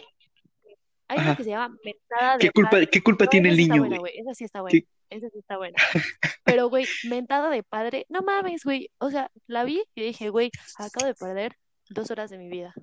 [1.14, 1.38] Hay una Ajá.
[1.38, 2.90] que se llama Mentada ¿Qué de culpa, Padre.
[2.90, 4.14] qué culpa No, tiene el niño, güey?
[4.18, 4.72] Esa sí está buena.
[4.80, 5.76] ¿Qué- Esa sí está buena.
[6.44, 8.06] Pero, güey, mentada de padre.
[8.10, 8.90] No mames, güey.
[8.98, 11.56] O sea, la vi y dije, güey, acabo de perder
[11.90, 12.74] dos horas de mi vida.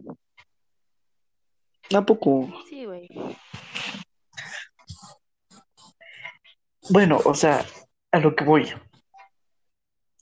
[1.93, 2.49] ¿A poco?
[2.69, 3.09] Sí, güey.
[6.91, 7.65] Bueno, o sea,
[8.13, 8.69] a lo que voy.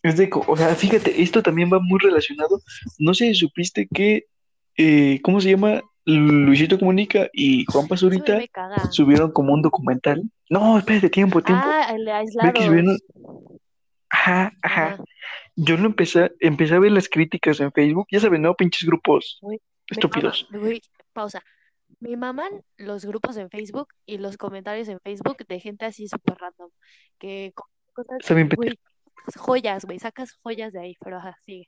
[0.03, 2.61] Es de, o sea, fíjate, esto también va muy relacionado.
[2.99, 4.27] No sé si supiste que,
[4.77, 5.83] eh, ¿cómo se llama?
[6.16, 8.40] Luisito Comunica y Juan Pazurita
[8.90, 10.23] subieron como un documental.
[10.49, 11.62] No, espérate, tiempo, tiempo.
[11.66, 12.97] Ah, el subieron.
[14.09, 14.99] Ajá, ajá.
[15.55, 18.07] Yo lo empecé, empecé a ver las críticas en Facebook.
[18.11, 18.55] Ya saben, ¿no?
[18.55, 19.59] Pinches grupos me
[19.90, 20.49] estúpidos.
[21.12, 21.42] pausa.
[22.01, 26.37] Me maman los grupos en Facebook y los comentarios en Facebook de gente así súper
[26.38, 26.71] random.
[27.18, 28.79] Que con cosas, Está bien güey,
[29.37, 31.66] joyas, güey, sacas joyas de ahí, pero ajá, sigue.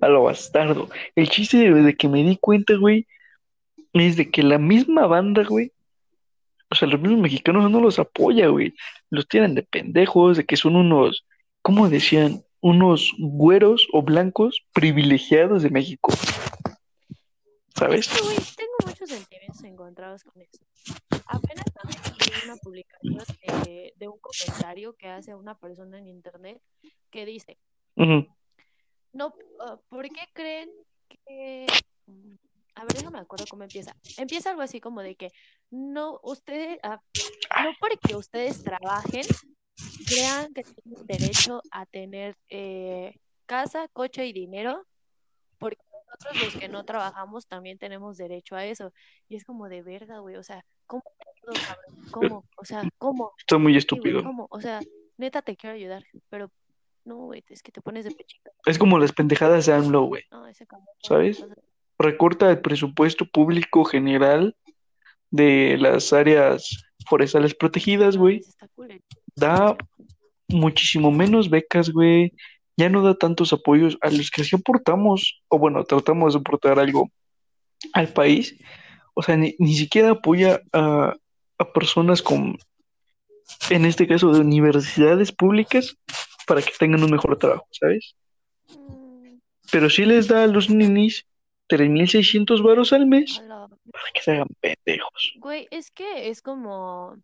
[0.00, 0.88] A lo bastardo.
[1.14, 3.06] El chiste de, que me di cuenta, güey,
[3.92, 5.72] es de que la misma banda, güey,
[6.70, 8.74] o sea, los mismos mexicanos no los apoya, güey.
[9.10, 11.24] Los tienen de pendejos, de que son unos,
[11.62, 12.42] ¿cómo decían?
[12.60, 16.12] Unos güeros o blancos privilegiados de México.
[16.12, 16.78] Es
[17.74, 18.08] ¿Sabes?
[18.08, 20.64] que, güey, tengo muchos sentimientos encontrados con eso.
[21.28, 23.24] Apenas también vi una publicación
[23.64, 26.60] de, de un comentario que hace una persona en internet
[27.10, 27.58] que dice,
[27.96, 28.26] Ujú.
[29.12, 30.70] No, ah, ¿por qué creen
[31.08, 31.66] que...
[32.06, 32.34] mm,
[32.74, 33.94] A ver, no me acuerdo cómo empieza.
[34.18, 35.30] Empieza algo así como de que
[35.70, 37.00] no, ustedes, ah,
[37.62, 39.24] no porque ustedes trabajen,
[40.06, 43.16] crean que tienen derecho a tener eh,
[43.46, 44.84] casa, coche y dinero,
[45.58, 48.92] porque nosotros los que no trabajamos también tenemos derecho a eso.
[49.28, 51.02] Y es como de verga, güey, o sea, ¿cómo?
[52.10, 52.44] ¿Cómo?
[52.56, 53.32] O sea, ¿cómo?
[53.38, 54.22] Está muy Sí, güey, estúpido.
[54.22, 54.46] ¿cómo?
[54.50, 54.80] O sea,
[55.16, 56.50] neta te quiero ayudar, pero
[57.06, 58.50] no, güey, es que te pones de pechito.
[58.66, 60.24] Es como las pendejadas de AMLO, güey.
[60.30, 60.88] No, ese cabrón.
[60.88, 61.46] no, ¿Sabes?
[61.98, 64.56] Recorta el presupuesto público general
[65.30, 68.40] de las áreas forestales protegidas, güey.
[69.36, 69.76] Da
[70.48, 72.32] muchísimo menos becas, güey.
[72.76, 76.80] Ya no da tantos apoyos a los que sí aportamos, o bueno, tratamos de aportar
[76.80, 77.08] algo
[77.92, 78.58] al país.
[79.14, 81.14] O sea, ni, ni siquiera apoya a,
[81.58, 82.58] a personas con,
[83.70, 85.96] en este caso, de universidades públicas
[86.46, 88.14] para que tengan un mejor trabajo, ¿sabes?
[88.78, 89.38] Mm,
[89.70, 91.26] Pero sí les da a los ninis
[91.68, 95.34] 3.600 varos al mes para que se hagan pendejos.
[95.36, 97.16] Güey, es que es como...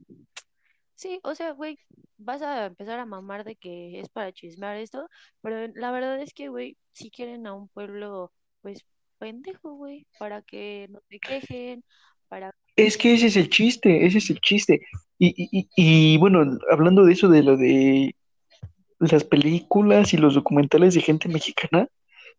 [0.95, 1.79] Sí, o sea, güey,
[2.19, 5.09] vas a empezar a mamar de que es para chismear esto,
[5.41, 8.85] pero la verdad es que, güey, si quieren a un pueblo, pues,
[9.19, 11.85] pendejo, güey, para que no te quejen,
[12.29, 12.55] para...
[12.77, 14.81] Es que ese es el chiste, ese es el chiste.
[15.19, 15.69] Y, y, y,
[16.15, 18.15] y, bueno, hablando de eso, de lo de
[19.11, 21.89] las películas y los documentales de gente mexicana,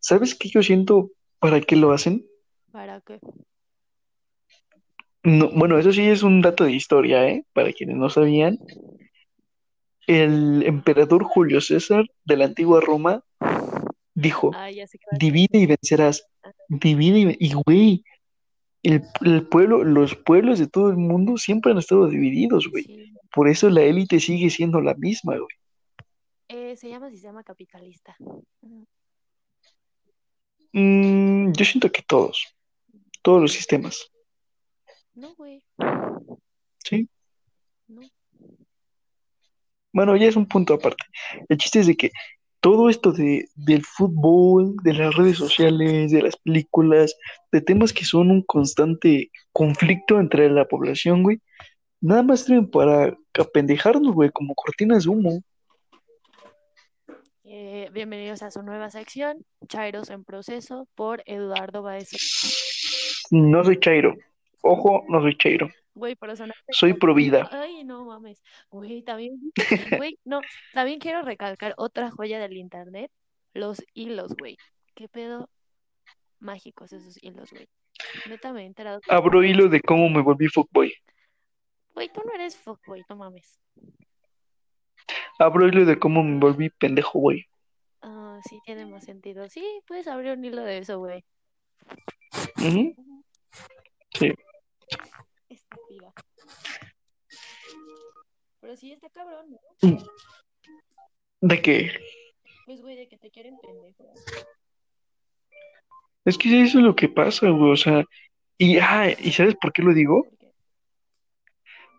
[0.00, 2.24] ¿sabes qué yo siento para qué lo hacen?
[2.74, 3.20] para que...
[5.22, 7.44] No, bueno, eso sí es un dato de historia, ¿eh?
[7.52, 8.58] Para quienes no sabían.
[10.08, 13.22] El emperador Julio César de la antigua Roma
[14.12, 14.68] dijo, Ah,
[15.18, 16.26] divide y vencerás,
[16.68, 17.36] divide y, ven-".
[17.38, 18.04] y güey,
[18.82, 22.84] el, el pueblo, los pueblos de todo el mundo siempre han estado divididos, güey.
[22.84, 23.14] Sí.
[23.32, 25.56] Por eso la élite sigue siendo la misma, güey.
[26.48, 28.16] Eh, se llama sistema capitalista.
[30.72, 32.54] Mm, yo siento que todos,
[33.22, 34.10] todos los sistemas,
[35.14, 35.62] No, güey,
[36.84, 37.08] ¿sí?
[37.88, 38.02] no.
[39.92, 41.04] Bueno, ya es un punto aparte.
[41.48, 42.10] El chiste es de que
[42.60, 47.14] todo esto de, del fútbol, de las redes sociales, de las películas,
[47.52, 51.40] de temas que son un constante conflicto entre la población, güey,
[52.00, 55.42] nada más sirven para apendejarnos, güey, como cortinas de humo.
[57.44, 62.10] Eh, bienvenidos a su nueva sección, Chairos en proceso, por Eduardo Baez.
[63.30, 64.14] No soy Chairo.
[64.62, 65.68] Ojo, no soy Chairo.
[65.94, 67.48] Güey, pero sonaste Soy como- pro vida.
[67.52, 68.42] Ay, no mames.
[68.70, 69.38] Güey, también,
[69.98, 70.40] güey, no,
[70.72, 73.10] también quiero recalcar otra joya del internet,
[73.52, 74.56] los hilos, güey.
[74.94, 75.50] ¿Qué pedo?
[76.40, 77.68] Mágicos esos hilos, güey.
[78.28, 79.00] Neta me he enterado.
[79.08, 80.92] Abro hilo de cómo me volví fuckboy.
[81.94, 83.60] Güey, tú no eres fuckboy, no mames.
[85.38, 87.46] Abro hilo de cómo me volví pendejo, güey.
[88.02, 89.48] Ah, sí, tiene más sentido.
[89.48, 91.24] Sí, puedes abrir un hilo de eso, güey.
[92.58, 92.94] Ujú.
[94.14, 94.32] Sí.
[95.48, 96.12] Estúpida.
[98.60, 99.98] Pero sí está cabrón, ¿no?
[101.40, 101.90] ¿De qué?
[102.66, 104.04] Pues, güey, de que te quieren pendejo.
[106.24, 108.04] Es que eso es lo que pasa, güey, o sea,
[108.56, 110.26] y, ah, ¿y sabes por qué lo digo?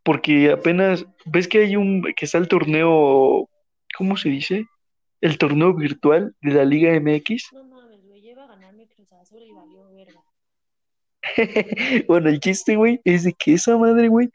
[0.06, 3.50] Porque apenas, ¿ves que hay un, que está el torneo,
[3.98, 4.66] ¿cómo se dice?
[5.20, 7.52] El torneo virtual de la Liga MX.
[7.52, 10.24] No mames, güey, lleva a ganarme Cruz Azul y valió verga.
[12.08, 14.30] Bueno, el chiste, güey, es de que esa madre, güey,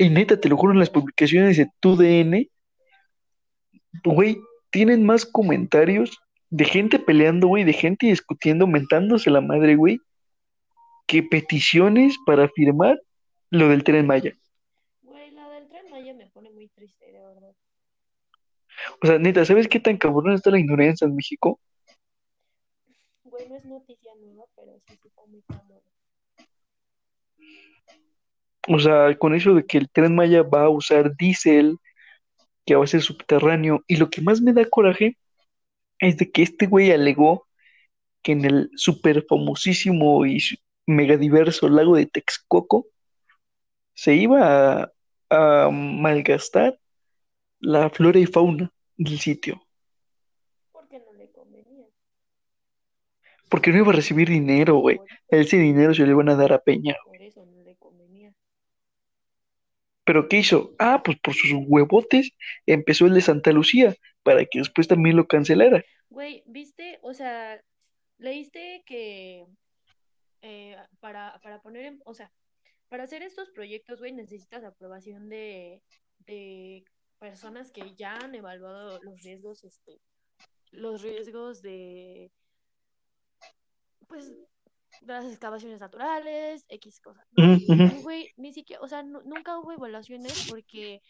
[0.00, 2.48] y neta, te lo juro, en las publicaciones de TUDN,
[4.04, 4.38] güey,
[4.70, 10.00] tienen más comentarios de gente peleando, güey, de gente discutiendo, mentándose la madre, güey,
[11.06, 13.00] que peticiones para firmar
[13.50, 14.32] lo del Tren Maya.
[15.02, 17.54] Güey, la del Tren Maya me pone muy triste, de verdad.
[19.02, 21.60] O sea, neta, ¿sabes qué tan cabrón está la ignorancia en México?
[23.24, 25.80] Güey, no es noticia nueva, pero sí está muy cabrón.
[28.68, 31.78] O sea, con eso de que el Tren Maya va a usar diésel,
[32.66, 35.16] que va a ser subterráneo, y lo que más me da coraje
[35.98, 37.46] es de que este güey alegó
[38.22, 40.38] que en el super famosísimo y
[40.86, 42.86] megadiverso lago de Texcoco
[43.94, 44.92] se iba a,
[45.30, 46.78] a malgastar
[47.60, 49.62] la flora y fauna del sitio,
[50.72, 51.86] Porque no le convenía.
[53.48, 54.96] porque no iba a recibir dinero, güey.
[54.96, 56.96] Por, Ese dinero se lo iban a dar a Peña.
[57.04, 58.32] por eso no le convenía.
[60.04, 60.74] ¿Pero qué hizo?
[60.78, 62.32] Ah, pues por sus huevotes
[62.66, 65.84] empezó el de Santa Lucía, para que después también lo cancelara.
[66.10, 66.98] Güey, ¿viste?
[67.02, 67.62] O sea,
[68.18, 69.46] leíste que
[70.42, 72.30] eh, para, para poner en, o sea,
[72.88, 75.80] para hacer estos proyectos, güey, necesitas aprobación de,
[76.26, 76.84] de
[77.20, 80.00] personas que ya han evaluado los riesgos, este,
[80.72, 82.32] los riesgos de,
[84.08, 84.30] pues,
[85.02, 87.24] de las excavaciones naturales, X cosas,
[88.36, 91.00] ni siquiera, o sea, nu- nunca hubo evaluaciones porque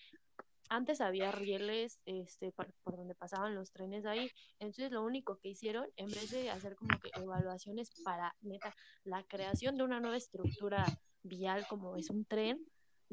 [0.69, 4.31] antes había rieles este, por, por donde pasaban los trenes ahí.
[4.61, 9.25] Entonces lo único que hicieron, en vez de hacer como que evaluaciones para, neta, la
[9.25, 10.85] creación de una nueva estructura
[11.23, 12.65] vial como es un tren,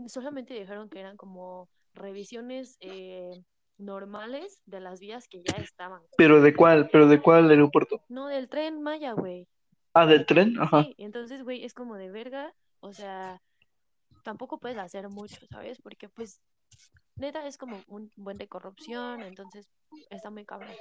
[0.07, 3.43] solamente dijeron que eran como revisiones eh,
[3.77, 6.01] normales de las vías que ya estaban.
[6.17, 6.89] ¿Pero de cuál?
[6.91, 8.01] ¿Pero de cuál aeropuerto?
[8.10, 9.47] No, del tren Maya, güey.
[9.93, 10.83] Ah, del tren, ajá.
[10.83, 13.41] Sí, entonces, güey, es como de verga, o sea,
[14.23, 15.81] tampoco puedes hacer mucho, ¿sabes?
[15.81, 16.41] Porque pues
[17.15, 19.67] neta es como un buen de corrupción, entonces
[20.10, 20.75] está muy cabrón.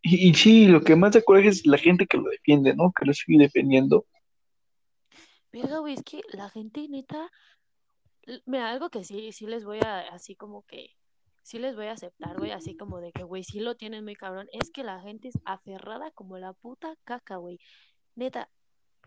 [0.00, 2.92] Y, y sí, lo que más da coraje es la gente que lo defiende, ¿no?
[2.92, 4.06] Que lo sigue defendiendo.
[5.52, 7.30] Verga, güey, es que la gente neta,
[8.46, 10.90] mira, algo que sí, sí les voy a, así como que,
[11.42, 14.14] sí les voy a aceptar, güey, así como de que, güey, sí lo tienen muy
[14.14, 17.58] cabrón, es que la gente es aferrada como la puta caca, güey.
[18.14, 18.48] Neta,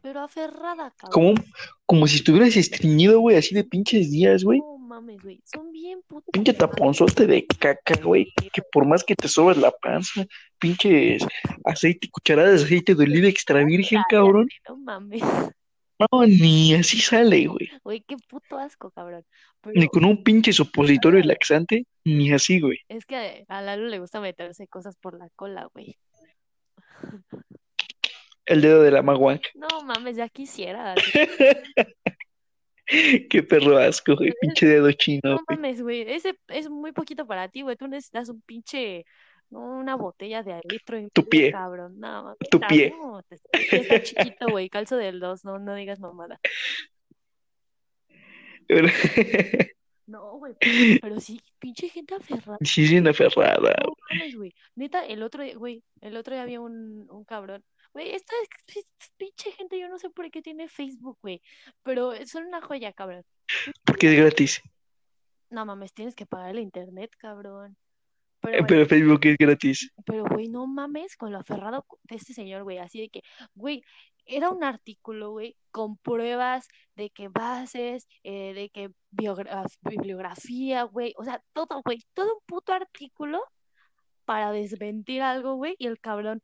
[0.01, 1.35] pero aferrada, cabrón.
[1.35, 1.47] Como,
[1.85, 4.59] como si estuvieras estreñido, güey, así de pinches días, güey.
[4.59, 8.31] No mames, güey, son bien putos Pinche taponzote de caca, güey.
[8.53, 10.25] Que por más que te sobes la panza,
[10.59, 11.25] pinches
[11.63, 14.47] aceite, cucharadas de aceite de oliva extra virgen, cabrón.
[14.67, 15.23] No mames,
[15.99, 17.69] No, ni así sale, güey.
[17.83, 19.23] güey, qué puto asco, cabrón.
[19.73, 22.79] Ni con un pinche supositorio laxante, ni así, güey.
[22.89, 25.97] es que a Lalo le gusta meterse cosas por la cola, güey.
[28.45, 29.49] El dedo de la maguanca.
[29.55, 30.95] No mames, ya quisiera.
[33.29, 34.31] Qué perro asco, güey.
[34.41, 35.57] Pinche dedo chino, No güey.
[35.57, 36.01] mames, güey.
[36.01, 37.75] Ese es muy poquito para ti, güey.
[37.75, 39.05] Tú necesitas un pinche,
[39.49, 41.51] una botella de litro y Tu pie.
[41.51, 41.99] cabrón.
[41.99, 42.89] No, Tu está- pie.
[42.91, 44.69] no, está chiquito, güey.
[44.69, 46.39] Calzo del 2, no, no digas mamada.
[50.07, 50.53] No, güey.
[51.01, 52.59] Pero sí, pinche gente aferrada.
[52.61, 53.73] Sí, bien aferrada.
[53.83, 54.53] No mames, güey.
[54.75, 57.63] Neta, el otro día, güey, el otro día había un, un cabrón.
[57.91, 61.41] Güey, esta es es- pinche gente, yo no sé por qué tiene Facebook, güey.
[61.81, 63.23] Pero son una joya, cabrón.
[63.83, 64.61] Porque es gratis.
[65.49, 67.75] No mames, tienes que pagar el internet, cabrón.
[68.45, 69.91] Pero bueno, Pero Facebook es gratis.
[70.05, 72.77] pero güey, no mames con lo aferrado de este señor, güey.
[72.77, 73.21] Así de que,
[73.55, 73.83] güey,
[74.25, 78.91] era un artículo, güey, con pruebas de que bases, eh, de que
[79.81, 81.13] bibliografía, güey.
[81.17, 83.41] O sea, todo, güey, todo un puto artículo
[84.25, 85.75] para desmentir algo, güey.
[85.77, 86.41] Y el cabrón,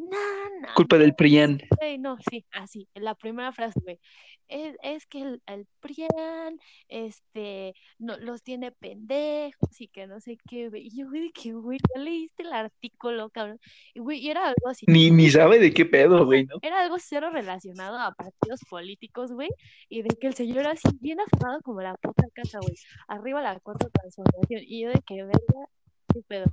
[0.00, 1.60] no, no, Culpa del PRIAN.
[1.98, 4.00] No, sí, así, en la primera frase.
[4.48, 10.38] Es, es que el, el PRIAN, este, no, los tiene pendejos y que no sé
[10.48, 10.86] qué, güey.
[10.86, 13.60] Y yo, güey, que, güey, ya leíste el artículo, cabrón.
[13.94, 16.56] Y, güey, y era algo así, Ni, ni sabe de qué pedo, güey, ¿no?
[16.62, 19.50] era algo cero relacionado a partidos políticos, güey.
[19.88, 22.74] Y de que el señor así, bien aferrado como la puta casa, güey.
[23.08, 24.62] Arriba la cuarta transformación.
[24.66, 25.68] Y yo de que, verga,
[26.12, 26.46] qué pedo.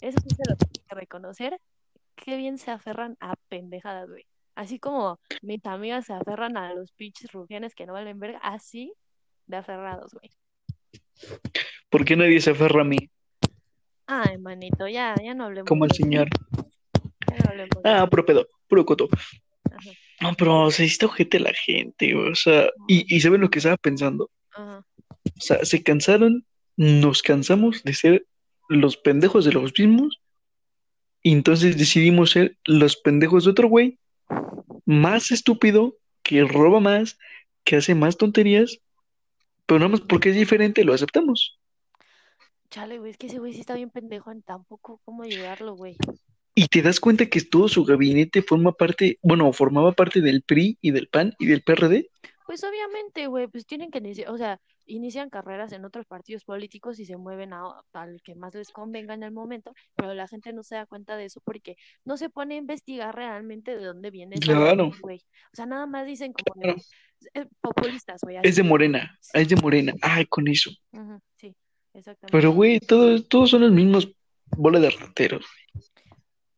[0.00, 1.60] Eso sí se lo tengo que reconocer.
[2.24, 4.24] Qué bien se aferran a pendejadas, güey.
[4.54, 8.92] Así como mis amigas se aferran a los pinches rufianes que no valen verga, así
[9.46, 10.30] de aferrados, güey.
[11.88, 12.98] ¿Por qué nadie se aferra a mí?
[14.06, 16.28] Ay, manito, ya, ya no hablemos como el señor.
[17.30, 19.08] Ya no hablemos Ah, puro pedo, puro coto.
[19.70, 19.90] Ajá,
[20.20, 23.58] No, pero se está ojete la gente, güey, o sea, y, y ¿saben lo que
[23.60, 24.30] estaba pensando?
[24.52, 24.84] ajá.
[25.36, 26.44] O sea, se cansaron,
[26.76, 28.26] nos cansamos de ser
[28.68, 30.20] los pendejos de los mismos,
[31.22, 33.98] y entonces decidimos ser los pendejos de otro güey,
[34.84, 37.18] más estúpido, que roba más,
[37.64, 38.80] que hace más tonterías,
[39.66, 41.58] pero nada más porque es diferente lo aceptamos.
[42.70, 45.96] Chale, güey, es que ese güey sí está bien pendejo, en tampoco cómo ayudarlo, güey.
[46.54, 50.78] Y te das cuenta que todo su gabinete forma parte, bueno, formaba parte del PRI
[50.80, 52.10] y del PAN y del PRD.
[52.46, 54.60] Pues obviamente, güey, pues tienen que o sea,
[54.90, 57.62] inician carreras en otros partidos políticos y se mueven a,
[57.92, 61.16] al que más les convenga en el momento, pero la gente no se da cuenta
[61.16, 64.90] de eso porque no se pone a investigar realmente de dónde viene esa Claro.
[65.00, 65.18] güey.
[65.52, 66.78] O sea, nada más dicen como Claro.
[67.34, 68.38] eh, populistas, güey.
[68.42, 68.62] Es de.
[68.62, 69.92] Morena, es de Morena.
[70.02, 70.70] Ay, con eso.
[71.36, 71.54] Sí,
[71.94, 72.32] exactamente.
[72.32, 74.08] Pero, güey, todos, todos son los mismos
[74.56, 75.46] bola de rateros.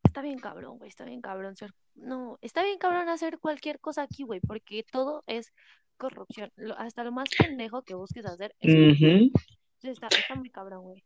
[0.04, 1.72] Está bien cabrón, güey, está bien cabrón ser...
[1.94, 5.52] No, está bien cabrón hacer cualquier cosa aquí, güey, porque todo es
[6.02, 6.50] corrupción.
[6.56, 9.30] Lo- hasta lo más pendejo que busques hacer es...
[9.82, 11.02] Está, está muy cabrón, güey.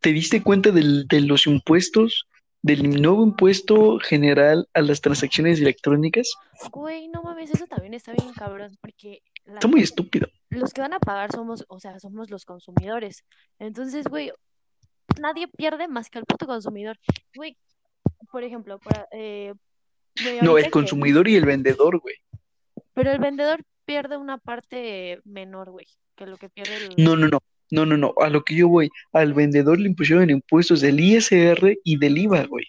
[0.00, 2.26] ¿Te diste cuenta del- de los impuestos,
[2.62, 6.32] del nuevo impuesto general a las transacciones electrónicas?
[6.72, 10.28] Güey, no mames, eso también está bien cabrón, porque Está muy estúpido.
[10.50, 13.24] los que van a pagar somos, o sea, somos los consumidores.
[13.58, 14.30] Entonces, güey,
[15.20, 16.98] nadie pierde más que el puto consumidor.
[17.34, 17.56] Güey,
[18.30, 19.54] por ejemplo, para, eh,
[20.22, 22.16] güey, No, el que- consumidor y el vendedor, güey.
[22.92, 26.88] Pero el vendedor pierde una parte menor, güey, que lo que pierde el...
[27.02, 27.38] No, no, no.
[27.70, 28.14] No, no, no.
[28.18, 32.44] A lo que yo voy, al vendedor le impusieron impuestos del ISR y del IVA,
[32.46, 32.64] güey.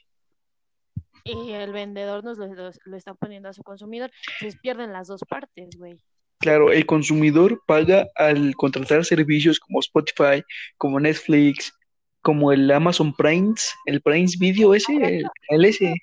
[1.23, 4.11] Y el vendedor nos lo, lo- lo está poniendo a su consumidor.
[4.39, 5.97] Entonces pierden las dos partes, güey.
[6.39, 10.41] Claro, el consumidor paga al contratar servicios como Spotify,
[10.77, 11.73] como Netflix,
[12.21, 13.53] como el Amazon Prime,
[13.85, 15.93] el Prime Video ese, el, el ese.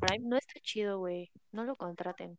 [0.00, 1.30] Prime no está chido, güey.
[1.52, 2.36] No lo contraten.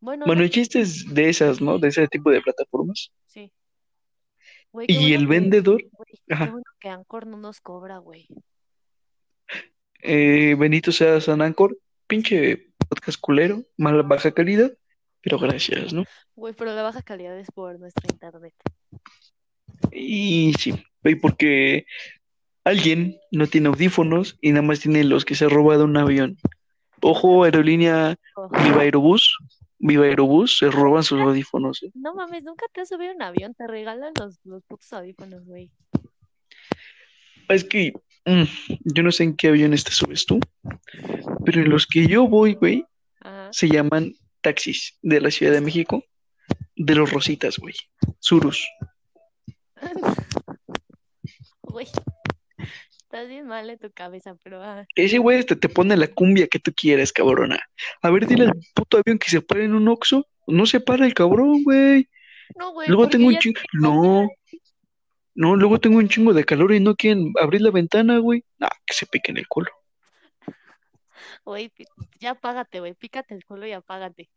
[0.00, 1.78] Bueno, Bueno, no, el chiste es de esas, ¿no?
[1.78, 3.10] De ese tipo de plataformas.
[3.26, 3.52] sí.
[4.72, 6.46] Güey, qué Y bueno el que- vendedor, güey, Ajá.
[6.50, 8.28] bueno que Anchor no nos cobra, güey.
[10.02, 11.76] eh, bendito sea San Anchor,
[12.06, 14.72] pinche podcast culero, mala baja calidad,
[15.22, 16.04] pero gracias, ¿no?
[16.36, 18.54] Güey, pero la baja calidad es por nuestra internet.
[19.92, 20.74] Y sí,
[21.04, 21.84] y porque
[22.64, 26.36] alguien no tiene audífonos y nada más tiene los que se ha robado un avión.
[27.02, 28.16] Ojo, aerolínea
[28.64, 29.36] Viva Aerobús,
[29.80, 31.82] Viva Aerobús, se roban sus audífonos.
[31.82, 31.90] ¿eh?
[31.94, 35.44] No mames, nunca te has subido a un avión, te regalan los, los putos audífonos,
[35.46, 35.70] güey.
[37.48, 37.94] Es que
[38.26, 38.44] mm,
[38.84, 40.38] yo no sé en qué aviones te subes tú,
[41.44, 42.84] pero en los que yo voy, güey,
[43.50, 44.12] se llaman
[44.42, 46.04] taxis de la Ciudad de México,
[46.76, 47.74] de los Rositas, güey,
[48.18, 48.68] Surus.
[51.62, 51.86] Güey,
[53.10, 56.46] estás bien mal en tu cabeza, pero ah, Ese güey te, te pone la cumbia
[56.46, 57.58] que tú quieres, cabrona.
[58.02, 60.28] A ver, dile al puto avión que se pare en un Oxxo.
[60.46, 62.08] No se para el cabrón, güey.
[62.56, 63.58] no, güey, Luego tengo un chingo.
[63.72, 64.28] No.
[65.34, 68.44] No, luego tengo un chingo de calor y no quieren abrir la ventana, güey.
[68.58, 69.72] Nah, que se piquen el culo.
[71.44, 71.72] Güey,
[72.20, 74.30] ya apágate, güey, pícate el culo y apágate.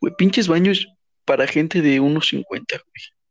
[0.00, 0.86] Güey, pinches baños
[1.24, 3.21] para gente de unos 50, güey.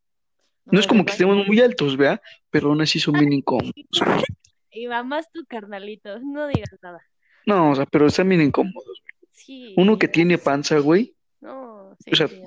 [0.66, 2.22] No es güey, como que estemos muy altos, ¿verdad?
[2.49, 3.74] Pero aún así son bien incómodos.
[3.74, 4.24] güey.
[4.72, 7.01] Y va más tu carnalito, no digas nada.
[7.45, 9.03] No, o sea, pero están bien incómodos.
[9.32, 9.74] Sí.
[9.76, 12.41] Uno que tiene panza, güey, No, sí, o sea, sí.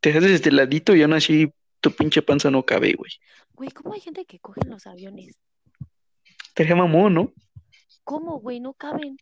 [0.00, 3.12] te haces este ladito y aún así tu pinche panza no cabe, güey.
[3.54, 5.38] Güey, ¿cómo hay gente que coge en los aviones?
[6.54, 7.32] Te mamón, ¿no?
[8.04, 8.60] ¿Cómo, güey?
[8.60, 9.16] No caben.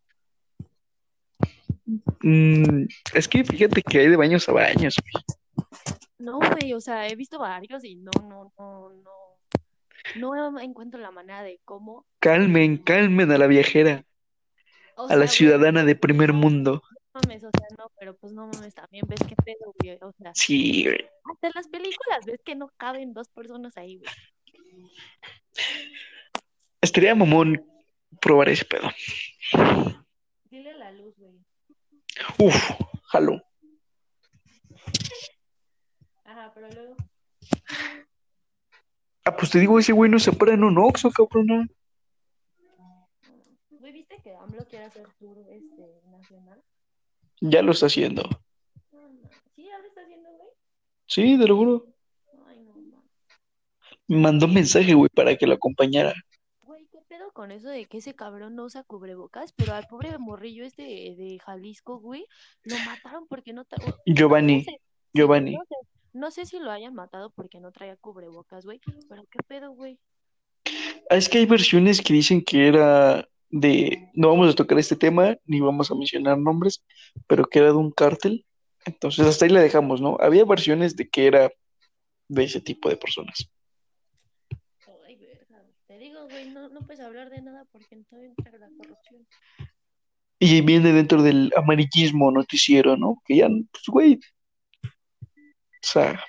[2.21, 5.25] Mm, es que fíjate que hay de baños a baños, güey.
[6.19, 9.11] No, güey, o sea, he visto varios y no, no, no, no.
[10.17, 12.07] No encuentro la manera de cómo.
[12.19, 14.05] Calmen, calmen a la viajera,
[14.97, 16.83] O a sea, la güey, ciudadana de primer mundo.
[17.15, 19.99] no mames, o sea, no, pero pues no mames, también ves qué pedo, güey.
[20.01, 21.09] O sea, Sí, güey.
[21.31, 24.11] hasta en las películas ves que no caben dos personas ahí, güey.
[26.81, 27.65] Estaría mamón
[28.21, 28.89] probar ese pedo.
[30.51, 31.35] Dile la luz, güey.
[32.39, 32.71] Uf,
[33.07, 33.43] jalo.
[36.29, 36.95] Ajá, pero luego.
[39.25, 41.67] Ah, pues te digo, ese güey no se para en un Oxxo, cabrona.
[43.71, 46.63] Güey, ¿viste que AMLO quiere hacer tour este, nacional?
[47.41, 48.29] Ya lo está haciendo.
[49.57, 49.71] ¿Sí?
[49.71, 50.49] ¿Ahora está haciendo, güey?
[51.07, 51.87] Sí, te lo juro.
[52.47, 53.03] Ay, no, no.
[54.07, 56.13] Me mandó un mensaje, güey, para que lo acompañara.
[56.61, 59.55] Güey, ¿qué pedo con eso de que ese cabrón no usa cubrebocas?
[59.55, 62.27] Pero al pobre morrillo este de, de Jalisco, güey,
[62.65, 63.65] lo mataron porque no...
[64.05, 64.67] Giovanni,
[65.15, 65.55] Giovanni.
[65.55, 65.65] No
[66.13, 69.99] no sé si lo hayan matado porque no traía cubrebocas, güey, pero ¿qué pedo, güey?
[71.11, 75.37] Es que hay versiones que dicen que era de, no vamos a tocar este tema,
[75.47, 76.85] ni vamos a mencionar nombres,
[77.27, 78.45] pero que era de un cártel.
[78.85, 80.17] Entonces hasta ahí la dejamos, ¿no?
[80.21, 81.51] Había versiones de que era
[82.29, 83.51] de ese tipo de personas.
[85.07, 85.65] Ay, verga.
[85.87, 89.27] Te digo, güey, no, no puedes hablar de nada porque entonces entra la corrupción.
[90.39, 93.21] Y viene dentro del amarillismo noticiero, ¿no?
[93.25, 94.21] Que ya, pues, güey,
[95.83, 96.25] sea,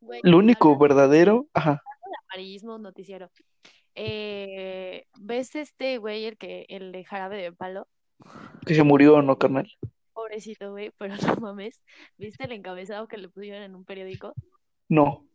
[0.00, 1.82] Güey, lo único verdadero, ajá,
[2.36, 3.30] amarillismo noticiero.
[3.94, 7.88] Eh, ¿ves este güey, el que, el de jarabe de palo?
[8.66, 9.70] que se murió, ¿no, carnal?
[10.12, 11.82] Pobrecito, güey, pero no mames.
[12.16, 14.34] ¿Viste el encabezado que le pusieron en un periódico?
[14.88, 15.26] No,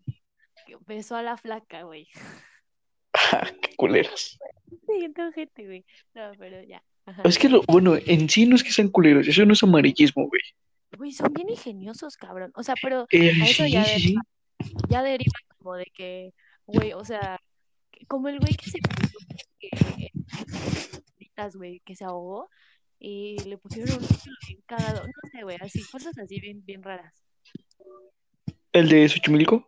[0.66, 2.08] Que besó a la flaca, güey.
[3.62, 4.40] qué culeras.
[4.88, 5.86] Sí, gente, güey.
[6.14, 6.84] No, pero ya.
[7.06, 7.24] Ajá.
[7.26, 10.28] Es que lo, bueno, en sí no es que sean culeros, eso no es amarillismo,
[10.28, 10.42] güey.
[10.98, 12.52] Güey, son bien ingeniosos, cabrón.
[12.56, 14.16] O sea, pero Eh, a eso sí, ya, sí,
[14.90, 16.34] ya deriva como de que,
[16.66, 17.40] güey, o sea,
[18.08, 18.80] como el güey que se
[21.56, 22.50] güey, que ahogó
[23.00, 24.00] y le pusieron un
[24.48, 25.06] bien cagado.
[25.06, 27.24] No sé, güey, así, cosas así bien, bien raras.
[28.72, 29.68] El de Xochimilco,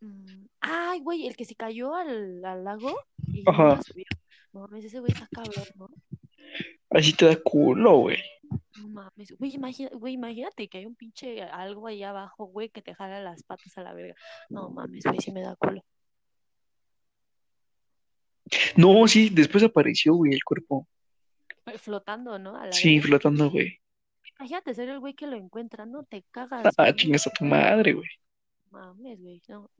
[0.00, 2.92] Mm, Ay, güey, el que se cayó al, al lago
[3.28, 3.68] y Ajá.
[3.68, 4.04] nunca subió.
[4.52, 5.88] No mames, ese güey está cabrón, ¿no?
[6.90, 8.18] así te da culo, güey.
[8.76, 12.80] No mames, güey, imagina, güey, imagínate que hay un pinche algo ahí abajo, güey, que
[12.82, 14.14] te jala las patas a la verga.
[14.48, 15.84] No mames, güey, sí me da culo.
[18.76, 20.86] No, sí, después apareció, güey, el cuerpo.
[21.78, 22.56] Flotando, ¿no?
[22.56, 23.78] A la Sí, flotando, güey.
[24.38, 26.96] Imagínate ser el güey que lo encuentra, no te cagas, Ah, güey.
[26.96, 28.08] chingas a tu madre, güey.
[28.70, 29.70] Mames, güey, no.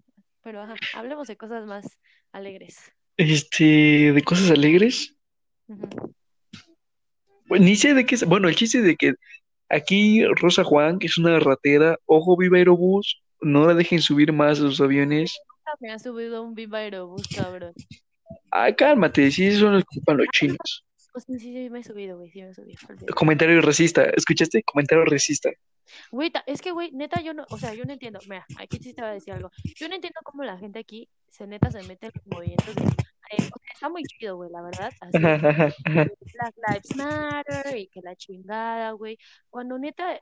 [0.43, 1.99] Pero ajá, hablemos de cosas más
[2.32, 2.93] alegres.
[3.16, 5.14] Este, de cosas alegres.
[5.68, 6.14] Ujú.
[7.53, 8.24] Pues, ni sé de qué es.
[8.24, 9.12] Bueno, el chiste de que
[9.68, 14.53] aquí Rosa Juan, que es una ratera, ojo, viva Aerobús, no la dejen subir más
[14.53, 15.38] a sus aviones.
[15.50, 17.74] Nunca Me ha subido un Viva Aerobús, cabrón.
[18.50, 20.86] Ah, cálmate, sí, eso no es culpa de los chinos.
[21.12, 22.78] Pues sí, sí, sí me he subido, güey, sí me he subido.
[23.14, 24.62] Comentario racista, ¿escuchaste?
[24.62, 25.50] Comentario racista.
[26.11, 28.94] Güey, es que, güey, neta, yo no, o sea, yo no entiendo, mira, aquí sí
[28.94, 29.50] te voy a decir algo.
[29.76, 32.84] Yo no entiendo cómo la gente aquí se neta se mete en los movimientos de,
[33.33, 35.18] eh, está muy chido, güey, la verdad, así.
[35.18, 39.18] Black Lives Matter y que la chingada, güey.
[39.51, 40.20] Cuando neta,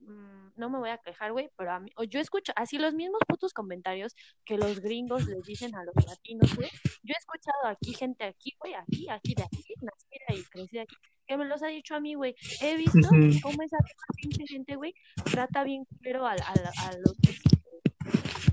[0.00, 2.94] mm, no me voy a quejar, güey, pero a mí, o yo escucho así los
[2.94, 6.68] mismos putos comentarios que los gringos les dicen a los latinos, güey.
[7.02, 10.96] Yo he escuchado aquí gente aquí, güey, aquí, aquí, de aquí, nacida y crecida aquí,
[11.26, 12.34] que me los ha dicho a mí, güey.
[12.60, 13.40] He visto Ujú.
[13.42, 13.78] cómo esa
[14.16, 14.94] pinche gente, güey,
[15.24, 17.16] trata bien culero a, a, a los,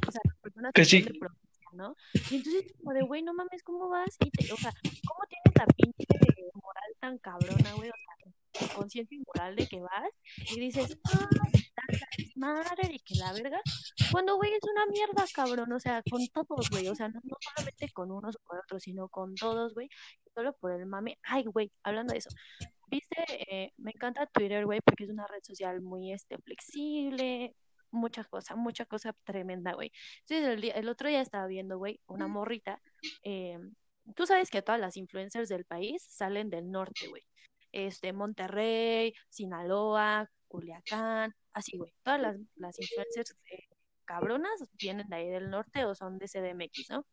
[0.08, 1.06] o sea, las personas Que sí.
[1.74, 1.96] ¿No?
[2.14, 4.16] Y entonces, como de, güey, no mames, ¿cómo vas?
[4.20, 6.06] Y te, o sea, ¿cómo tienes la pinche
[6.54, 7.90] moral tan cabrona, güey?
[7.90, 10.12] O sea, conciencia y moral de que vas
[10.52, 11.30] y dices, ah,
[12.36, 13.62] Matter y que la verga.
[14.12, 15.72] Cuando, güey, es una mierda, cabrón.
[15.72, 16.88] O sea, con todos, güey.
[16.88, 19.90] O sea, no, no solamente con unos o con otros, sino con todos, güey.
[20.34, 21.18] Solo por el mame.
[21.24, 22.30] Ay, güey, hablando de eso.
[22.88, 27.56] Viste, eh, me encanta Twitter, güey, porque es una red social muy este, flexible,
[27.92, 29.92] mucha cosa, mucha cosa tremenda, güey.
[30.22, 32.82] Entonces, el, día- el otro día estaba viendo, güey, una morrita.
[33.24, 33.58] eh,
[34.16, 37.24] tú sabes que todas las influencers del país salen del norte, güey.
[37.72, 41.94] Este, Monterrey, Sinaloa, Culiacán, así, güey.
[42.04, 43.68] Todas las, las influencers eh,
[44.06, 47.06] cabronas vienen de ahí del norte o son de CDMX, ¿no?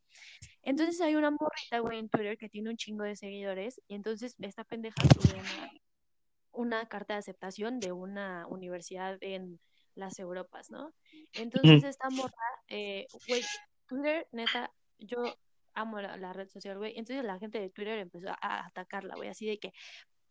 [0.63, 4.35] Entonces hay una morrita, güey, en Twitter que tiene un chingo de seguidores y entonces
[4.41, 5.71] esta pendeja sube una,
[6.53, 9.61] una carta de aceptación de una universidad en
[9.99, 10.93] las Europas, ¿no?
[11.35, 12.33] Entonces esta morra,
[12.69, 13.43] eh, güey,
[13.87, 15.19] Twitter, neta, yo
[15.75, 16.93] amo la, la red social, güey.
[16.97, 19.73] Entonces la gente de Twitter empezó a, a atacarla, güey, así de que,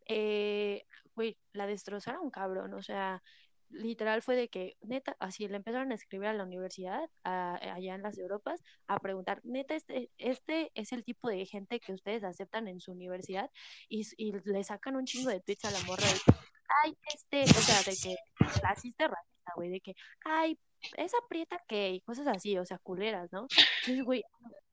[0.06, 3.22] eh, güey, la destrozaron, cabrón, o sea,
[3.70, 7.94] literal fue de que, neta, así le empezaron a escribir a la universidad, a- allá
[7.94, 12.24] en las Europas, a preguntar, neta, este, este es el tipo de gente que ustedes
[12.24, 13.50] aceptan en su universidad
[13.88, 14.06] y,
[14.44, 16.38] le sacan un chingo de tweets a la morra de
[16.84, 18.16] ay, este, o sea, de que
[18.62, 19.94] racista, racista, güey, de que,
[20.24, 20.58] ay,
[20.96, 23.46] esa prieta que, cosas así, o sea, culeras, ¿no?
[23.80, 24.24] Entonces, güey,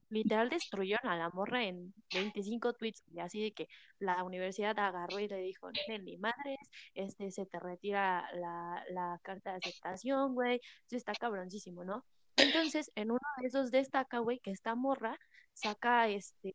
[0.09, 3.67] literal destruyeron a la morra en 25 tweets, y así de que
[3.99, 5.69] la universidad agarró y le dijo,
[6.01, 6.57] ni madres,
[6.93, 12.05] este, se te retira la, la carta de aceptación, güey, eso está cabroncísimo, ¿no?
[12.37, 15.17] Entonces, en uno de esos destaca, güey, que esta morra
[15.53, 16.53] saca, este,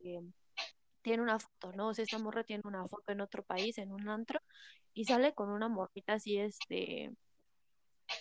[1.03, 1.89] tiene una foto, ¿no?
[1.89, 4.41] O sea, esta morra tiene una foto en otro país, en un antro,
[4.95, 7.13] y sale con una morrita así, este,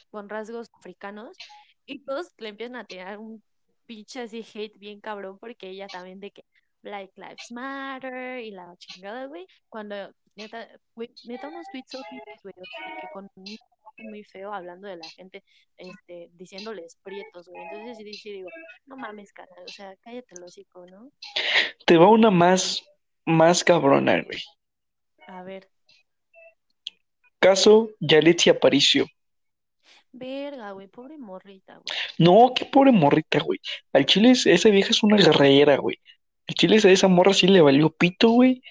[0.10, 1.38] con rasgos africanos,
[1.86, 3.44] y todos le empiezan a tirar un
[3.86, 6.44] pinche así hate bien cabrón, porque ella también de que
[6.82, 9.96] Black Lives Matter y la chingada, güey, cuando
[10.36, 13.30] neta, güey, neta unos tweets horribles, güey, que con
[13.98, 15.44] muy feo hablando de la gente,
[15.76, 17.62] este, diciéndoles prietos, güey.
[17.64, 18.50] Entonces sí, sí digo,
[18.86, 21.12] no mames, carnal, o sea, cállate el hocico, ¿no?
[21.86, 22.84] Te va una más,
[23.26, 24.40] más cabrona, güey.
[25.28, 25.70] A ver,
[27.40, 29.06] Caso Yalitza Aparicio.
[30.12, 31.86] Verga, güey, pobre morrita, güey.
[32.18, 33.60] No, qué pobre morrita, güey.
[33.94, 35.98] Al chile es- esa vieja es una guerrera, güey.
[36.48, 38.62] Al chile a esa morra sí le valió pito, güey.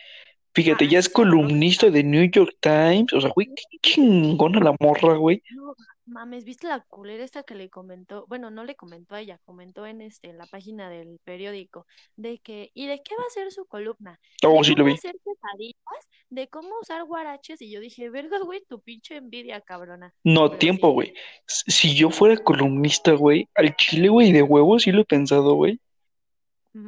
[0.55, 3.13] Fíjate, Ah, ya es sí, columnista de New York Times.
[3.13, 5.43] O sea, güey, qué chingona la morra, güey.
[5.51, 5.75] No
[6.09, 8.25] mames, ¿viste la culera esta que le comentó?
[8.29, 11.87] Bueno, no le comentó a ella, comentó en este, en la página del periódico,
[12.17, 14.19] de que, ¿y de qué va a ser su columna?
[14.45, 14.95] Oh, sí lo vi.
[14.95, 20.15] hacer quesadillas, de cómo usar guaraches, y yo dije, verga, güey, tu pinche envidia, cabrona.
[20.25, 21.15] No, Pero tiempo, güey.
[21.47, 25.81] Si yo fuera columnista, güey, al chile, güey, de huevo, sí lo he pensado, güey.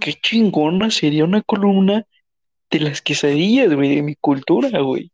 [0.00, 2.06] Qué chingona sería una columna
[2.70, 5.10] de las quesadillas, güey, de mi cultura, güey.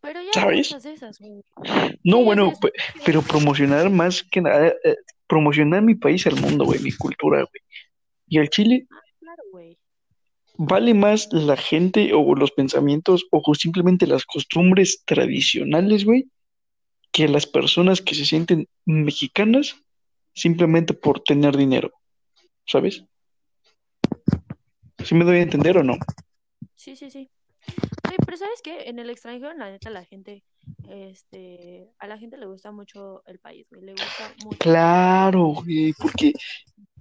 [0.00, 0.70] Pero ya ¿Sabes?
[0.70, 1.42] muchas esas, güey.
[2.04, 2.52] No, Sí, bueno,
[3.04, 4.96] pero promocionar más que nada, eh,
[5.26, 7.62] promocionar mi país al mundo, güey, mi cultura, güey.
[8.28, 8.86] Y al chile
[9.18, 9.78] claro, güey.
[10.56, 16.28] vale más la gente o los pensamientos o simplemente las costumbres tradicionales, güey,
[17.12, 19.76] que las personas que se sienten mexicanas
[20.34, 21.90] simplemente por tener dinero,
[22.66, 23.04] ¿sabes?
[25.04, 25.96] ¿Sí me doy a entender o no?
[26.74, 27.28] Sí, sí, sí.
[28.08, 28.88] Güey, pero ¿sabes qué?
[28.88, 30.42] En el extranjero, la neta, la gente,
[30.88, 33.82] este, a la gente le gusta mucho el país, güey.
[33.82, 34.58] Le gusta mucho.
[34.58, 36.32] Claro, güey, porque,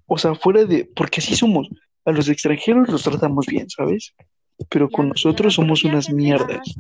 [0.06, 1.70] o sea, fuera de, porque así somos.
[2.04, 4.14] A los extranjeros los tratamos bien, ¿sabes?
[4.70, 6.76] Pero con nosotros somos unas mierdas.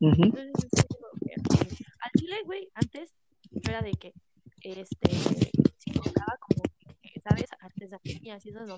[0.00, 0.52] Entonces,
[2.00, 3.14] al chile, güey, antes
[3.68, 4.12] era de que,
[4.62, 5.10] este,
[5.92, 6.62] compraba como,
[7.24, 7.46] ¿sabes?
[7.60, 8.68] Artesanías y esas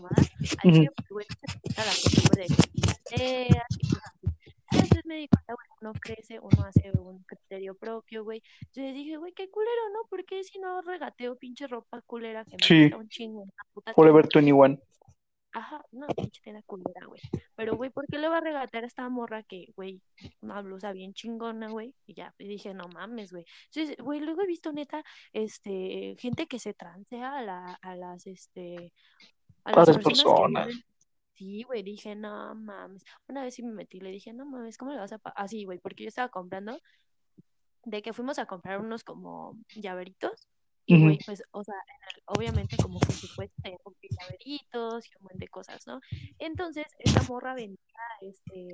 [0.64, 0.72] ujú.
[0.72, 4.28] chile, pues, güey, se la costumbre de que y cosas así.
[4.70, 8.42] Entonces me di cuenta, güey, uno crece, uno hace un criterio propio, güey.
[8.66, 10.00] Entonces dije, güey, qué culero, ¿no?
[10.08, 13.46] Porque si no regateo pinche ropa culera que me Sí, un chingo,
[13.94, 14.56] Forever tienda?
[14.56, 14.80] 21.
[15.56, 17.22] Ajá, una pinche tienda culera, güey.
[17.54, 20.02] Pero, güey, ¿por qué le va a regatear a esta morra que, güey,
[20.42, 21.94] una blusa bien chingona, güey?
[22.04, 23.46] Y ya, y dije, no mames, güey.
[23.72, 25.02] Entonces, güey, luego he visto neta,
[25.32, 28.92] este, gente que se transea a la, a las, este,
[29.64, 30.74] a las las personas.
[31.32, 33.02] Sí, güey, dije, no mames.
[33.26, 35.42] Una vez sí me metí, le dije, no mames, ¿cómo le vas a pagar?
[35.42, 36.78] Así, güey, porque yo estaba comprando,
[37.84, 40.50] de que fuimos a comprar unos como llaveritos.
[40.86, 41.74] Y, güey, pues, o sea,
[42.26, 46.00] obviamente como que supuesto tenía como que llaveritos y un montón de cosas, ¿no?
[46.38, 47.78] Entonces, esta morra vendía,
[48.20, 48.68] este,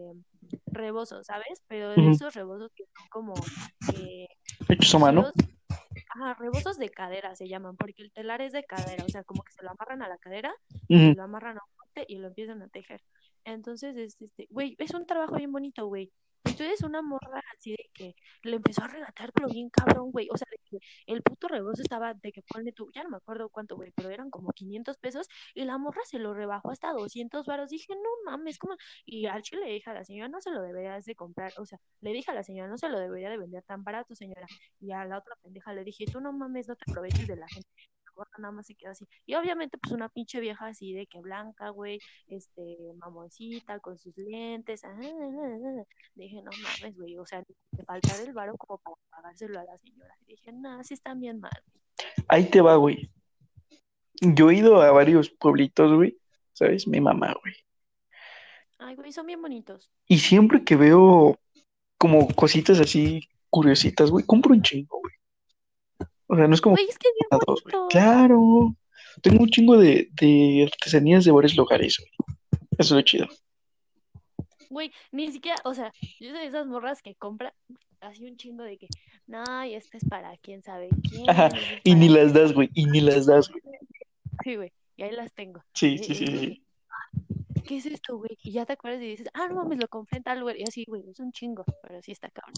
[0.67, 1.63] rebozos, ¿sabes?
[1.69, 3.51] Pero de esos rebozos que son como
[3.89, 4.27] eh,
[4.69, 5.25] Hechos a mano.
[6.09, 9.43] ajá, rebozos de cadera se llaman, porque el telar es de cadera, o sea, como
[9.45, 10.55] que se lo amarran a la cadera
[11.01, 13.03] y Ujú, lo amarran a un corte y lo empiezan a tejer.
[13.45, 16.13] Entonces, es, este, güey, es un trabajo bien bonito, güey.
[16.45, 20.29] Entonces, una morra así de que le empezó a regatear, pero bien cabrón, güey.
[20.33, 23.17] O sea, de que el puto rebozo estaba de que ponle tú, ya no me
[23.19, 26.93] acuerdo cuánto, güey, pero eran como 500 pesos y la morra se lo rebajó hasta
[26.93, 27.71] 200 varos.
[27.71, 28.77] Dije, no mames, ¿cómo?
[29.07, 31.53] Y al chile le dije a la señora, no se lo deberías de comprar.
[31.59, 34.15] O sea, le dije a la señora, no se lo debería de vender tan barato,
[34.15, 34.47] señora.
[34.81, 37.47] Y a la otra pendeja le dije, tú no mames, no te aproveches de la
[37.49, 37.69] gente.
[38.39, 39.07] Nada más se quedó así.
[39.27, 41.99] Y obviamente, pues una pinche vieja así de que blanca, güey,
[42.29, 44.85] este, mamoncita, con sus lentes.
[44.85, 45.85] ah, ah, ah, ah.
[46.15, 49.79] Dije, no mames, güey, o sea, te faltar el varo como para pagárselo a la
[49.79, 50.15] señora.
[50.27, 51.63] Y dije, no, sí están bien mal.
[52.29, 53.11] Ahí te va, güey.
[54.21, 56.19] Yo he ido a varios pueblitos, güey.
[56.53, 56.87] ¿Sabes?
[56.87, 57.55] Mi mamá, güey.
[58.79, 59.91] Ay, güey, son bien bonitos.
[60.07, 61.39] Y siempre que veo
[61.99, 65.15] como cositas así curiositas, güey, compro un chingo, güey.
[66.33, 67.75] O sea, no es como Güey, es que es bien una, dos, güey.
[67.91, 68.75] Claro.
[69.21, 72.11] Tengo un chingo de, de artesanías de varios lugares, güey.
[72.79, 73.29] Eso es lo chido.
[74.71, 77.53] Güey, ni siquiera, o sea, yo soy de esas morras que compran
[78.01, 78.89] así un chingo de que,
[79.27, 81.51] no, y este es para quién sabe quién, Ajá.
[81.85, 82.71] y ni las das, güey.
[82.73, 83.63] Y ni las das, güey.
[84.43, 85.63] Sí, güey, y ahí las tengo.
[85.75, 86.65] Sí, sí, sí, sí.
[87.63, 88.37] ¿Qué es esto, güey?
[88.43, 90.57] Y ya te acuerdas y dices, ah, no mames, lo compré en tal lugar.
[90.59, 92.55] Y así, güey, es un chingo, pero sí está cabrón.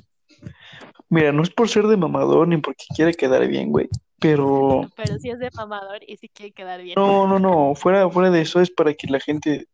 [1.09, 3.89] Mira, no es por ser de mamador ni porque quiera quedar bien, güey.
[4.21, 6.95] Pero Pero sí es de mamador y sí quiere quedar bien.
[6.97, 7.75] no, no, no.
[7.75, 9.69] Fuera, fuera de eso es para que la gente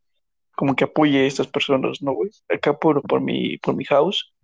[0.57, 2.31] como que apoye a estas personas, ¿no, güey?
[2.49, 4.35] Acá por, por mi, por mi house,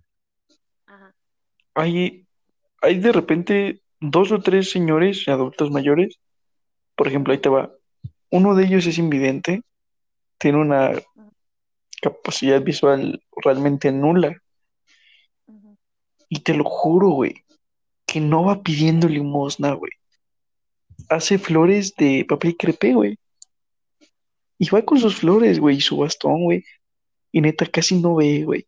[0.86, 1.14] Ajá.
[1.74, 2.26] hay,
[2.80, 6.18] hay de repente dos o tres señores adultos mayores.
[6.94, 7.70] Por ejemplo, ahí te va.
[8.30, 9.62] Uno de ellos es invidente,
[10.38, 10.92] tiene una
[12.00, 14.36] capacidad visual realmente nula.
[16.28, 17.44] Y te lo juro, güey,
[18.06, 19.92] que no va pidiendo limosna, güey.
[21.08, 23.18] Hace flores de papel crepé, güey.
[24.58, 26.64] Y va con sus flores, güey, y su bastón, güey.
[27.30, 28.66] Y neta, casi no ve, güey.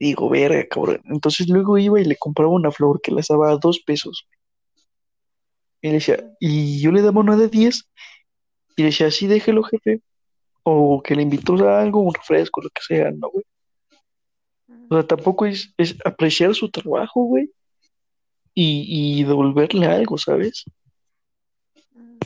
[0.00, 1.02] Digo, verga, cabrón.
[1.04, 4.26] Entonces luego iba y le compraba una flor que las daba a dos pesos.
[5.80, 7.88] Y, le decía, y yo le daba una de 10
[8.76, 10.00] y le decía, así déjelo, jefe.
[10.70, 13.44] O que le invitó a algo, un refresco, lo que sea, ¿no, güey?
[14.90, 17.50] O sea, tampoco es, es apreciar su trabajo, güey,
[18.54, 20.64] y, y devolverle algo, ¿sabes?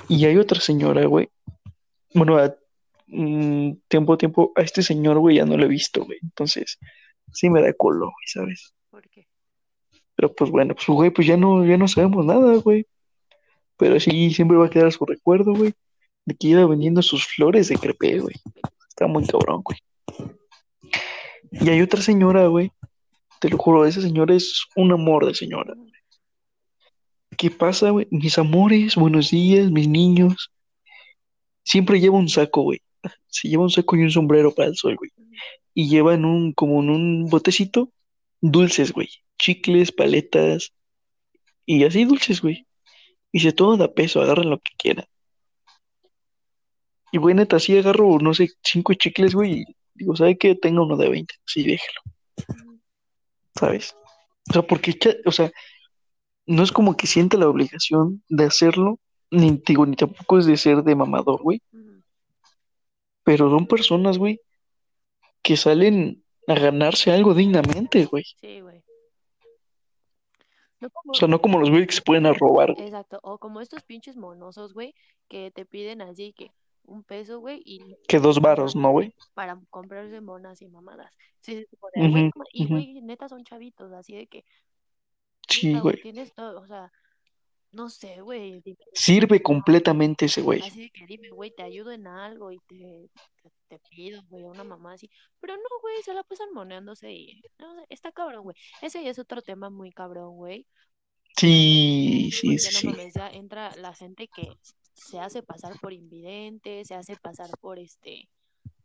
[0.09, 1.29] Y hay otra señora, güey.
[2.15, 2.55] Bueno, a-
[3.07, 6.19] mm, tiempo a tiempo, a este señor, güey, ya no lo he visto, güey.
[6.23, 6.79] Entonces,
[7.33, 8.75] sí me da culo, güey, ¿sabes?
[8.91, 9.27] ¿Por qué?
[10.15, 12.87] Pero pues bueno, pues güey, pues ya no, ya no sabemos nada, güey.
[13.77, 15.73] Pero sí, siempre va a quedar su recuerdo, güey,
[16.25, 18.37] de que iba vendiendo sus flores de crepé, güey.
[18.89, 19.79] Está muy cabrón, güey.
[21.53, 22.73] Y hay otra señora, güey,
[23.41, 25.75] te lo juro, esa señora es un amor de señora.
[27.37, 28.07] ¿Qué pasa, güey?
[28.11, 30.53] Mis amores, buenos días, mis niños.
[31.65, 32.81] Siempre lleva un saco, güey.
[33.27, 35.11] Se lleva un saco y un sombrero para el sol, güey.
[35.75, 37.91] Y lleva en un, como en un botecito,
[38.41, 39.09] dulces, güey.
[39.39, 40.73] Chicles, paletas
[41.67, 42.67] y así dulces, güey.
[43.33, 45.07] Y dice, todo da peso, agarren lo que quieran.
[47.13, 49.61] Y güey, neta, así agarro, no sé, cinco chicles, güey.
[49.61, 50.55] Y digo, ¿sabe qué?
[50.55, 51.35] Tenga uno de 20.
[51.45, 52.01] Sí, déjelo,
[53.55, 53.95] ¿sabes?
[54.49, 55.53] O sea, porque, o sea,
[56.47, 58.99] no es como que siente la obligación de hacerlo,
[59.31, 61.61] ni digo, ni tampoco es de ser de mamador, güey.
[63.25, 64.41] Pero son personas, güey,
[65.43, 68.25] que salen a ganarse algo dignamente, güey.
[68.41, 68.83] Sí, güey.
[70.81, 73.61] No O sea, no como los güeyes que se pueden a robar, exacto, o como
[73.61, 74.95] estos pinches monosos, güey,
[75.29, 76.51] que te piden así que
[76.85, 79.15] un peso, güey, y, Que dos varos, ¿no, güey?
[79.35, 81.11] para comprarse monas y mamadas.
[81.41, 81.67] Sí,
[81.97, 84.45] Ujú, güey, no ma- y güey, neta son chavitos, así de que,
[85.49, 86.91] Sí, güey, tienes todo, o sea,
[87.73, 88.63] no sé, güey,
[88.93, 90.61] Sirve completamente ese güey.
[90.61, 93.09] así de que dime, güey, te ayudo en algo y te,
[93.43, 95.11] te, te pido, güey, una mamá así,
[95.41, 98.57] pero no, güey, se la pasan moneándose y, no está cabrón, güey.
[98.83, 100.67] Ese ya es otro tema muy cabrón, güey.
[101.37, 102.87] Sí, sí, Porque sí, no sí.
[102.89, 104.49] mames, ya entra la gente que
[104.95, 108.29] se hace pasar por invidente, se hace pasar por este,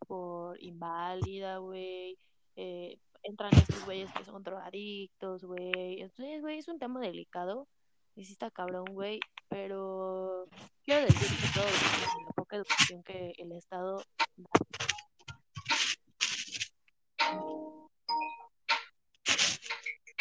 [0.08, 2.18] por inválida, güey.
[2.56, 6.02] eh, entran estos güeyes que son drogadictos, güey.
[6.02, 7.68] Entonces, güey, es un tema delicado.
[8.16, 9.20] Y sí está cabrón, güey.
[9.50, 10.48] Pero
[10.84, 14.02] quiero decir que todo la poca educación que el Estado
[14.36, 14.50] da.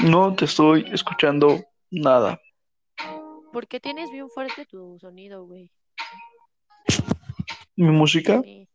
[0.04, 2.40] No te estoy escuchando nada.
[3.52, 5.70] Porque tienes bien fuerte tu sonido, güey.
[7.76, 8.68] Mi música, Sí.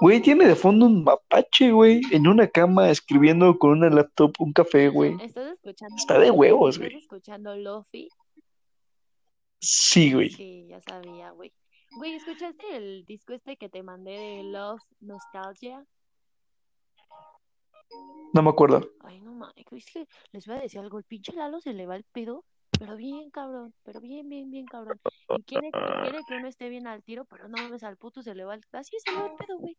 [0.00, 4.52] güey, tiene de fondo un mapache, güey, en una cama escribiendo con una laptop un
[4.52, 5.16] café, güey.
[5.22, 5.96] ¿Estás escuchando?
[5.96, 7.02] Está de huevos, ¿Estás güey.
[7.02, 8.08] escuchando Lofi?
[9.60, 10.30] Sí, güey.
[10.30, 11.52] Sí, ya sabía, güey.
[11.96, 15.84] Güey, ¿escuchaste el disco este que te mandé de Love Nostalgia?
[18.34, 18.88] No me acuerdo.
[19.00, 21.86] Ay, no mames, es que les voy a decir algo, el pinche Lalo se le
[21.86, 22.44] va el pedo,
[22.78, 25.00] pero bien cabrón, pero bien, bien, bien cabrón.
[25.36, 28.34] Y quiere, quiere que uno esté bien al tiro, pero no mames, al puto se
[28.34, 29.76] le va el, así se le va el pedo, güey.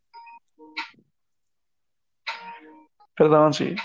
[3.16, 3.76] Perdón, sí.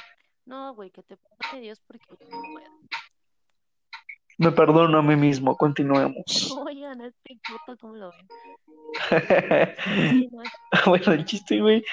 [0.46, 2.70] No, güey, que te perdone Dios porque yo no puedo.
[4.36, 5.56] Me perdono a mí mismo.
[5.56, 6.24] Continuemos.
[6.66, 8.28] Oigan, este puto, ¿cómo lo ven?
[10.10, 10.50] Sí, no, es
[10.86, 11.84] Bueno, el chiste, güey,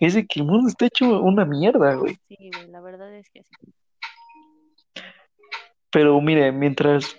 [0.00, 2.18] es de que el mundo está hecho una mierda, güey.
[2.28, 3.72] Sí, güey, la verdad es que sí.
[5.92, 7.16] Pero mire, mientras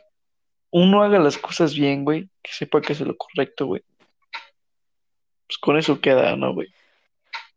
[0.71, 3.83] uno haga las cosas bien, güey, que sepa que es lo correcto, güey,
[5.47, 6.73] pues con eso queda, ¿no, güey?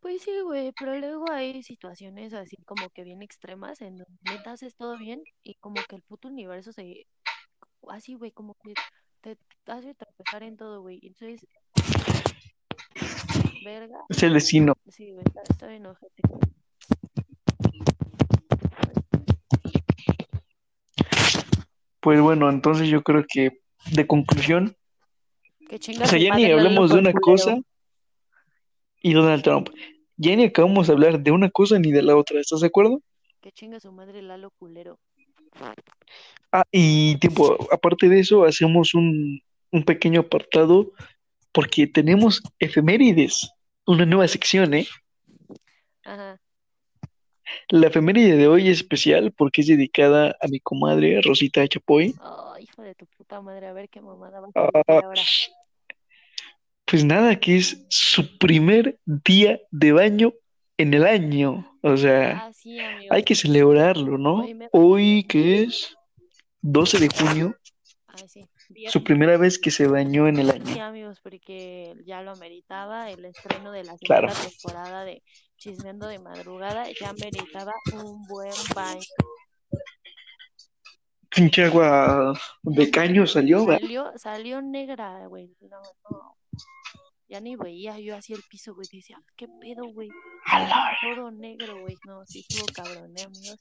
[0.01, 4.53] Pues sí, güey, pero luego hay situaciones así como que bien extremas en donde neta
[4.53, 7.07] haces todo bien y como que el puto universo se...
[7.89, 8.75] Así, güey, como que
[9.21, 11.01] te hace tropezar en todo, güey.
[11.03, 11.47] Entonces,
[13.65, 14.75] verga, Es el destino.
[14.89, 15.67] sí, güey, está, está
[22.07, 23.59] Pues bueno, entonces yo creo que
[23.91, 24.77] de conclusión,
[25.69, 27.21] Que o sea, ya ni hablamos de una culero.
[27.21, 27.59] cosa
[29.03, 29.71] y Donald Trump.
[30.17, 33.03] Ya ni acabamos de hablar de una cosa ni de la otra, ¿estás de acuerdo?
[33.41, 35.01] Que chinga su madre Lalo culero.
[36.53, 39.43] Ah, y tiempo, aparte de eso, hacemos un,
[39.73, 40.93] un pequeño apartado
[41.51, 43.51] porque tenemos efemérides,
[43.85, 44.87] una nueva sección, ¿eh?
[46.05, 46.41] Ajá.
[47.69, 52.15] La efeméride de hoy es especial porque es dedicada a mi comadre Rosita Chapoy.
[52.21, 55.23] Oh, hijo de tu puta madre, a ver qué mamada vas a Ah, ahora.
[56.85, 60.33] pues nada, que es su primer día de baño
[60.77, 61.79] en el año.
[61.83, 62.79] O sea, Ah, sí,
[63.11, 64.37] hay que celebrarlo, ¿no?
[64.45, 64.69] Hoy me...
[64.73, 65.97] Hoy que es
[66.61, 67.57] 12 de junio,
[68.09, 68.49] Ah, sí.
[68.89, 70.85] Su primera vez que se bañó en el Sí, año.
[70.85, 74.29] amigos, porque ya lo ameritaba el estreno de la Claro.
[74.29, 75.23] segunda temporada de
[75.57, 79.01] Chismeando de Madrugada, ya meritaba un buen baño.
[81.31, 83.81] Pinche agua de caño salió, ¿verdad?
[83.81, 85.55] Salió, salió negra, güey.
[85.61, 85.81] No,
[86.11, 86.37] no.
[87.29, 88.87] Ya ni veía yo así el piso, güey.
[88.91, 90.09] Decía, ¿qué pedo, güey?
[91.03, 91.97] Todo negro, güey.
[92.07, 93.61] No, sí estuvo cabrón, ¿eh, amigos?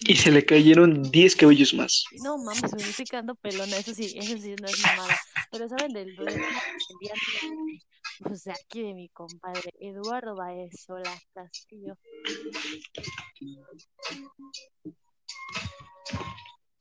[0.00, 2.04] Y se le cayeron 10 cabellos más.
[2.22, 5.16] No mames, me estoy quedando pelona, eso sí, eso sí no es mamada.
[5.50, 7.12] Pero saben del el día
[8.22, 11.96] pues de aquí de mi compadre, Eduardo Baezola Castillo.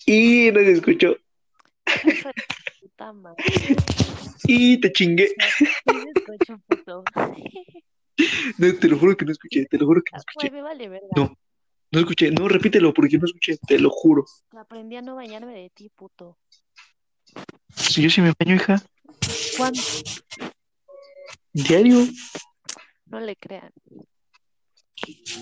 [0.05, 1.17] Y no se escuchó.
[4.47, 5.33] Y te chingué.
[8.57, 9.65] No, te lo juro que no escuché.
[9.65, 10.51] Te lo juro que no Güey, escuché.
[10.51, 11.07] me vale verga.
[11.17, 11.37] No.
[11.91, 12.31] No escuché.
[12.31, 13.57] No, repítelo porque no escuché.
[13.67, 14.25] Te lo juro.
[14.57, 16.37] Aprendí a no bañarme de ti, puto.
[17.75, 18.81] Si yo sí me baño, hija.
[19.57, 19.81] ¿Cuándo?
[21.55, 21.99] Diario.
[23.07, 23.71] No le crean.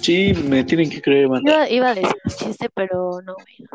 [0.01, 1.69] Sí, me tienen que creer, banda.
[1.69, 3.67] Iba, iba a decir un chiste, pero no, güey.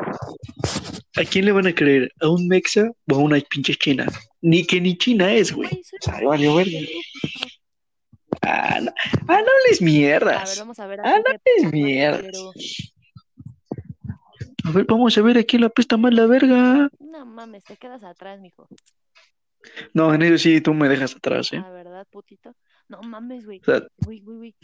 [1.17, 2.11] ¿A quién le van a creer?
[2.21, 4.05] ¿A un mexa o a una pinche china?
[4.41, 5.69] Ni que ni china es, güey.
[6.01, 6.79] Sea, valió verga.
[8.41, 8.91] Ah, no,
[9.27, 10.59] ah, no les A ver, mierdas.
[10.59, 11.33] vamos a ver Ah, no
[11.63, 12.21] les mierdas.
[12.23, 12.51] pero
[14.65, 16.89] A ver, vamos a ver a quién le apesta más la verga.
[16.99, 18.67] no mames, te quedas atrás, mijo.
[19.93, 21.57] No, en eso sí, tú me dejas atrás, ¿eh?
[21.57, 22.55] La verdad, putito.
[22.87, 23.59] No mames, güey.
[23.59, 24.55] O sea, Güey, güey, güey.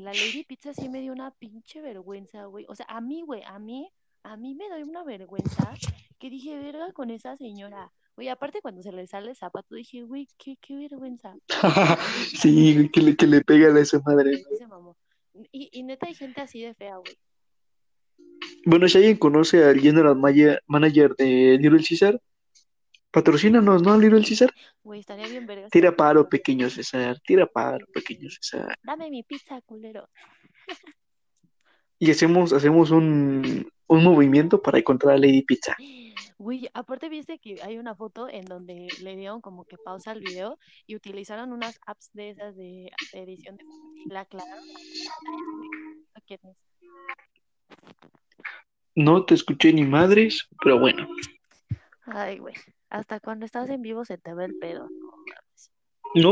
[0.00, 2.64] La Lady Pizza sí me dio una pinche vergüenza, güey.
[2.68, 3.90] O sea, a mí, güey, a mí,
[4.22, 5.74] a mí me dio una vergüenza
[6.18, 7.92] que dije, verga con esa señora.
[8.16, 11.34] Güey, aparte cuando se le sale el zapato, dije, güey, qué, qué vergüenza.
[12.40, 14.42] sí, güey, que le, que le pega a esa madre.
[14.56, 14.96] Se mamó.
[15.50, 17.18] Y, y neta hay gente así de fea, güey.
[18.66, 22.20] Bueno, si alguien conoce al general manager de Little César,
[23.14, 23.96] patrocínanos, ¿no?
[23.96, 24.52] Little César.
[24.82, 25.68] Güey, estaría bien verga.
[25.70, 27.20] Tira paro, pequeño César.
[27.24, 28.76] Tira paro, pequeño César.
[28.82, 30.08] Dame mi pizza, culero.
[32.00, 35.76] Y hacemos, hacemos un, un movimiento para encontrar a Lady Pizza.
[36.38, 40.20] Güey, aparte viste que hay una foto en donde le dieron como que pausa al
[40.20, 44.64] video y utilizaron unas apps de esas de edición de fotos y la aclararon.
[46.26, 46.56] ¿Quién es?
[48.96, 51.06] No te escuché ni madres, pero bueno.
[52.06, 52.54] Ay, güey.
[52.90, 54.88] Hasta cuando estás en vivo se te ve el pedo.
[54.90, 55.14] No.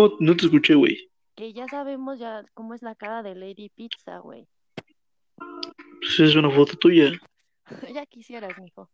[0.08, 1.10] No, no te escuché, güey.
[1.34, 4.46] Que ya sabemos ya cómo es la cara de Lady Pizza, güey.
[5.36, 7.10] Pues es una foto tuya.
[7.94, 8.88] ya quisieras, mijo.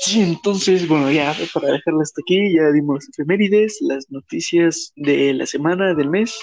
[0.00, 5.32] Sí, entonces, bueno, ya para dejarla hasta aquí, ya dimos las efemérides, las noticias de
[5.34, 6.36] la semana, del mes.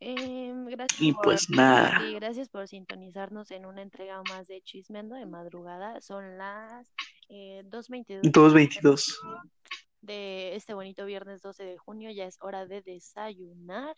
[0.00, 2.02] Em, gracias Y por, pues nada.
[2.06, 6.00] y gracias por sintonizarnos en una entrega más de Chismendo de madrugada.
[6.00, 6.92] Son las
[7.28, 9.20] eh, 2.22 222.
[10.00, 12.10] de este bonito viernes 12 de junio.
[12.10, 13.96] Ya es hora de desayunar.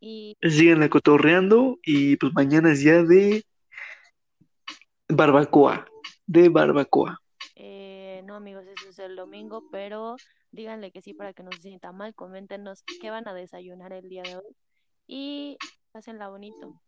[0.00, 3.44] Y Síganla cotorreando y pues mañana es día de
[5.08, 5.86] barbacoa.
[6.26, 7.18] De barbacoa.
[7.54, 10.16] eh, no, amigos, eso es el domingo, pero
[10.50, 12.14] díganle que sí para que no se sienta mal.
[12.14, 14.56] Coméntenos qué van a desayunar el día de hoy.
[15.06, 15.56] Y
[15.92, 16.82] pásenla bonito.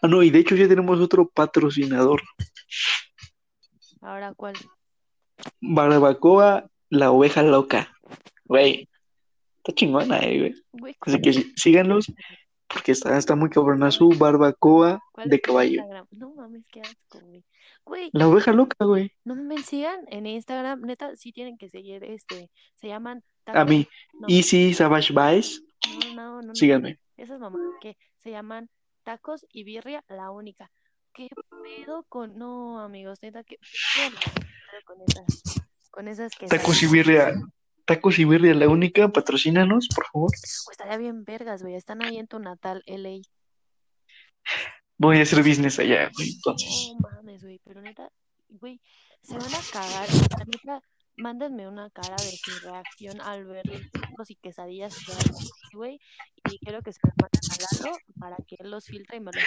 [0.00, 2.22] Ah, no, y de hecho ya tenemos otro patrocinador.
[4.00, 4.54] Ahora, ¿cuál?
[5.60, 7.92] Barbacoa, la oveja loca.
[8.44, 8.88] Güey,
[9.58, 10.54] está chingona, eh, güey.
[10.72, 12.12] Güey, Así que sí, síganlos
[12.66, 15.70] porque está, está muy cabrona su barbacoa ¿cuál de caballo.
[15.80, 16.06] Instagram?
[16.10, 17.44] No mames, qué asco, güey.
[17.84, 19.10] Güey, La oveja loca, güey.
[19.24, 23.88] no me sigan en Instagram, neta, sí tienen que seguir este, se llaman A mí,
[24.12, 25.60] no, Easy Savage Vice,
[26.04, 26.98] no, no, no, no, síganme.
[27.16, 28.68] esas mamás que se llaman
[29.04, 30.70] tacos y birria, la única.
[31.18, 31.28] ¿Qué
[31.64, 35.60] pedo con, no, amigos, neta, qué pedo con esas,
[35.90, 37.32] con esas que Tacos y birria,
[37.84, 40.30] tacos y birria, la única, patrocínanos, por favor.
[40.70, 43.22] estaría bien vergas, güey, están ahí en tu natal LA.
[44.96, 46.92] Voy a hacer business allá, güey, entonces.
[46.92, 48.12] No mames, güey, pero neta,
[48.48, 48.80] güey,
[49.20, 50.08] se van a cagar,
[50.38, 50.82] la neta,
[51.16, 53.64] mándenme una cara de su reacción al ver
[54.16, 54.96] los y quesadillas
[55.72, 55.98] güey,
[56.48, 59.32] y quiero que se la manden a Lalo para que él los filtre y me
[59.32, 59.42] los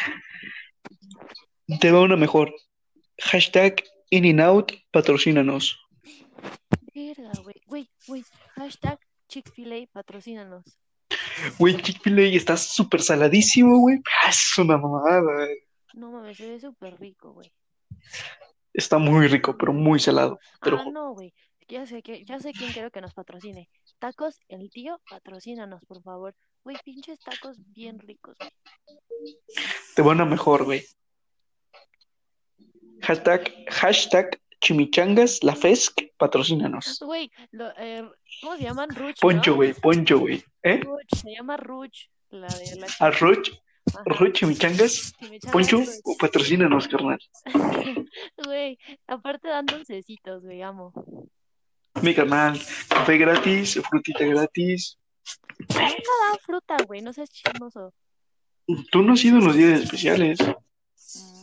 [1.80, 2.53] Te va una mejor.
[3.19, 5.80] Hashtag In and Out, patrocínanos.
[6.93, 8.99] Verga, güey, güey, güey, hashtag
[9.30, 10.63] Chick-fil-A, patrocínanos.
[11.57, 13.97] Güey, Chick-fil-A está súper saladísimo, güey.
[14.24, 15.22] Ah, Es una mamada.
[15.22, 15.57] güey.
[15.93, 17.51] No mames, se ve súper rico, güey.
[18.74, 20.39] Está muy rico, pero muy salado.
[20.61, 21.34] Pero Ah, no, güey,
[21.67, 23.69] ya sé que, ya sé quién quiero que nos patrocine.
[23.99, 26.36] Tacos, el tío, patrocínanos, por favor.
[26.63, 28.49] Güey, pinches tacos bien ricos, güey.
[29.95, 30.84] te va una mejor, güey.
[33.02, 36.99] Hashtag, hashtag Chimichangas, la FESC, patrocínanos.
[37.02, 38.08] Güey, lo- eh,
[38.41, 38.89] ¿cómo se llaman?
[38.89, 39.56] Ruch, Poncho, ¿no?
[39.58, 40.43] güey, poncho, güey.
[40.64, 40.80] ¿Eh?
[40.84, 43.47] Ruch, se llama Ruch, la de la Arroch,
[43.93, 46.18] Ajá, arroch, chimichangas, chimichangas poncho, Ruch.
[46.20, 47.20] patrocínanos, carnal.
[48.45, 48.78] Güey,
[49.08, 50.93] aparte dan dulcecitos, güey, amo.
[52.04, 54.97] Mi carnal, café gratis, frutita gratis.
[55.58, 57.93] Nunca dan fruta, güey, no seas chismoso.
[58.91, 60.38] Tú no has ido en los días especiales.
[60.39, 61.40] Mm,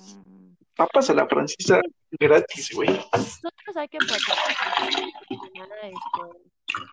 [0.79, 1.81] Papas a la francesa
[2.21, 2.89] gratis, güey.
[2.89, 6.21] Nosotros hay que patrocinar este,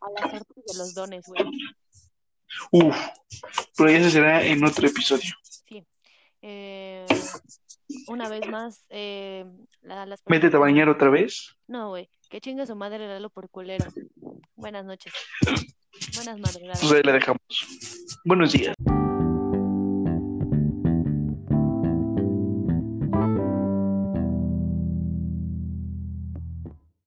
[0.02, 1.44] a las sortes de los dones, güey.
[2.72, 2.96] Uf,
[3.78, 5.32] pero ya se será en otro episodio.
[5.68, 5.86] Sí.
[6.42, 7.06] Eh,
[8.08, 9.46] una vez más, eh,
[9.82, 11.56] la- las Métete a bañar otra vez.
[11.68, 13.86] No, güey, que chingue su madre Lalo por culero.
[14.56, 15.14] Buenas noches.
[16.16, 16.80] Buenas madrugadas.
[16.80, 17.42] Pues ahí la dejamos.
[18.26, 18.74] Buenos días.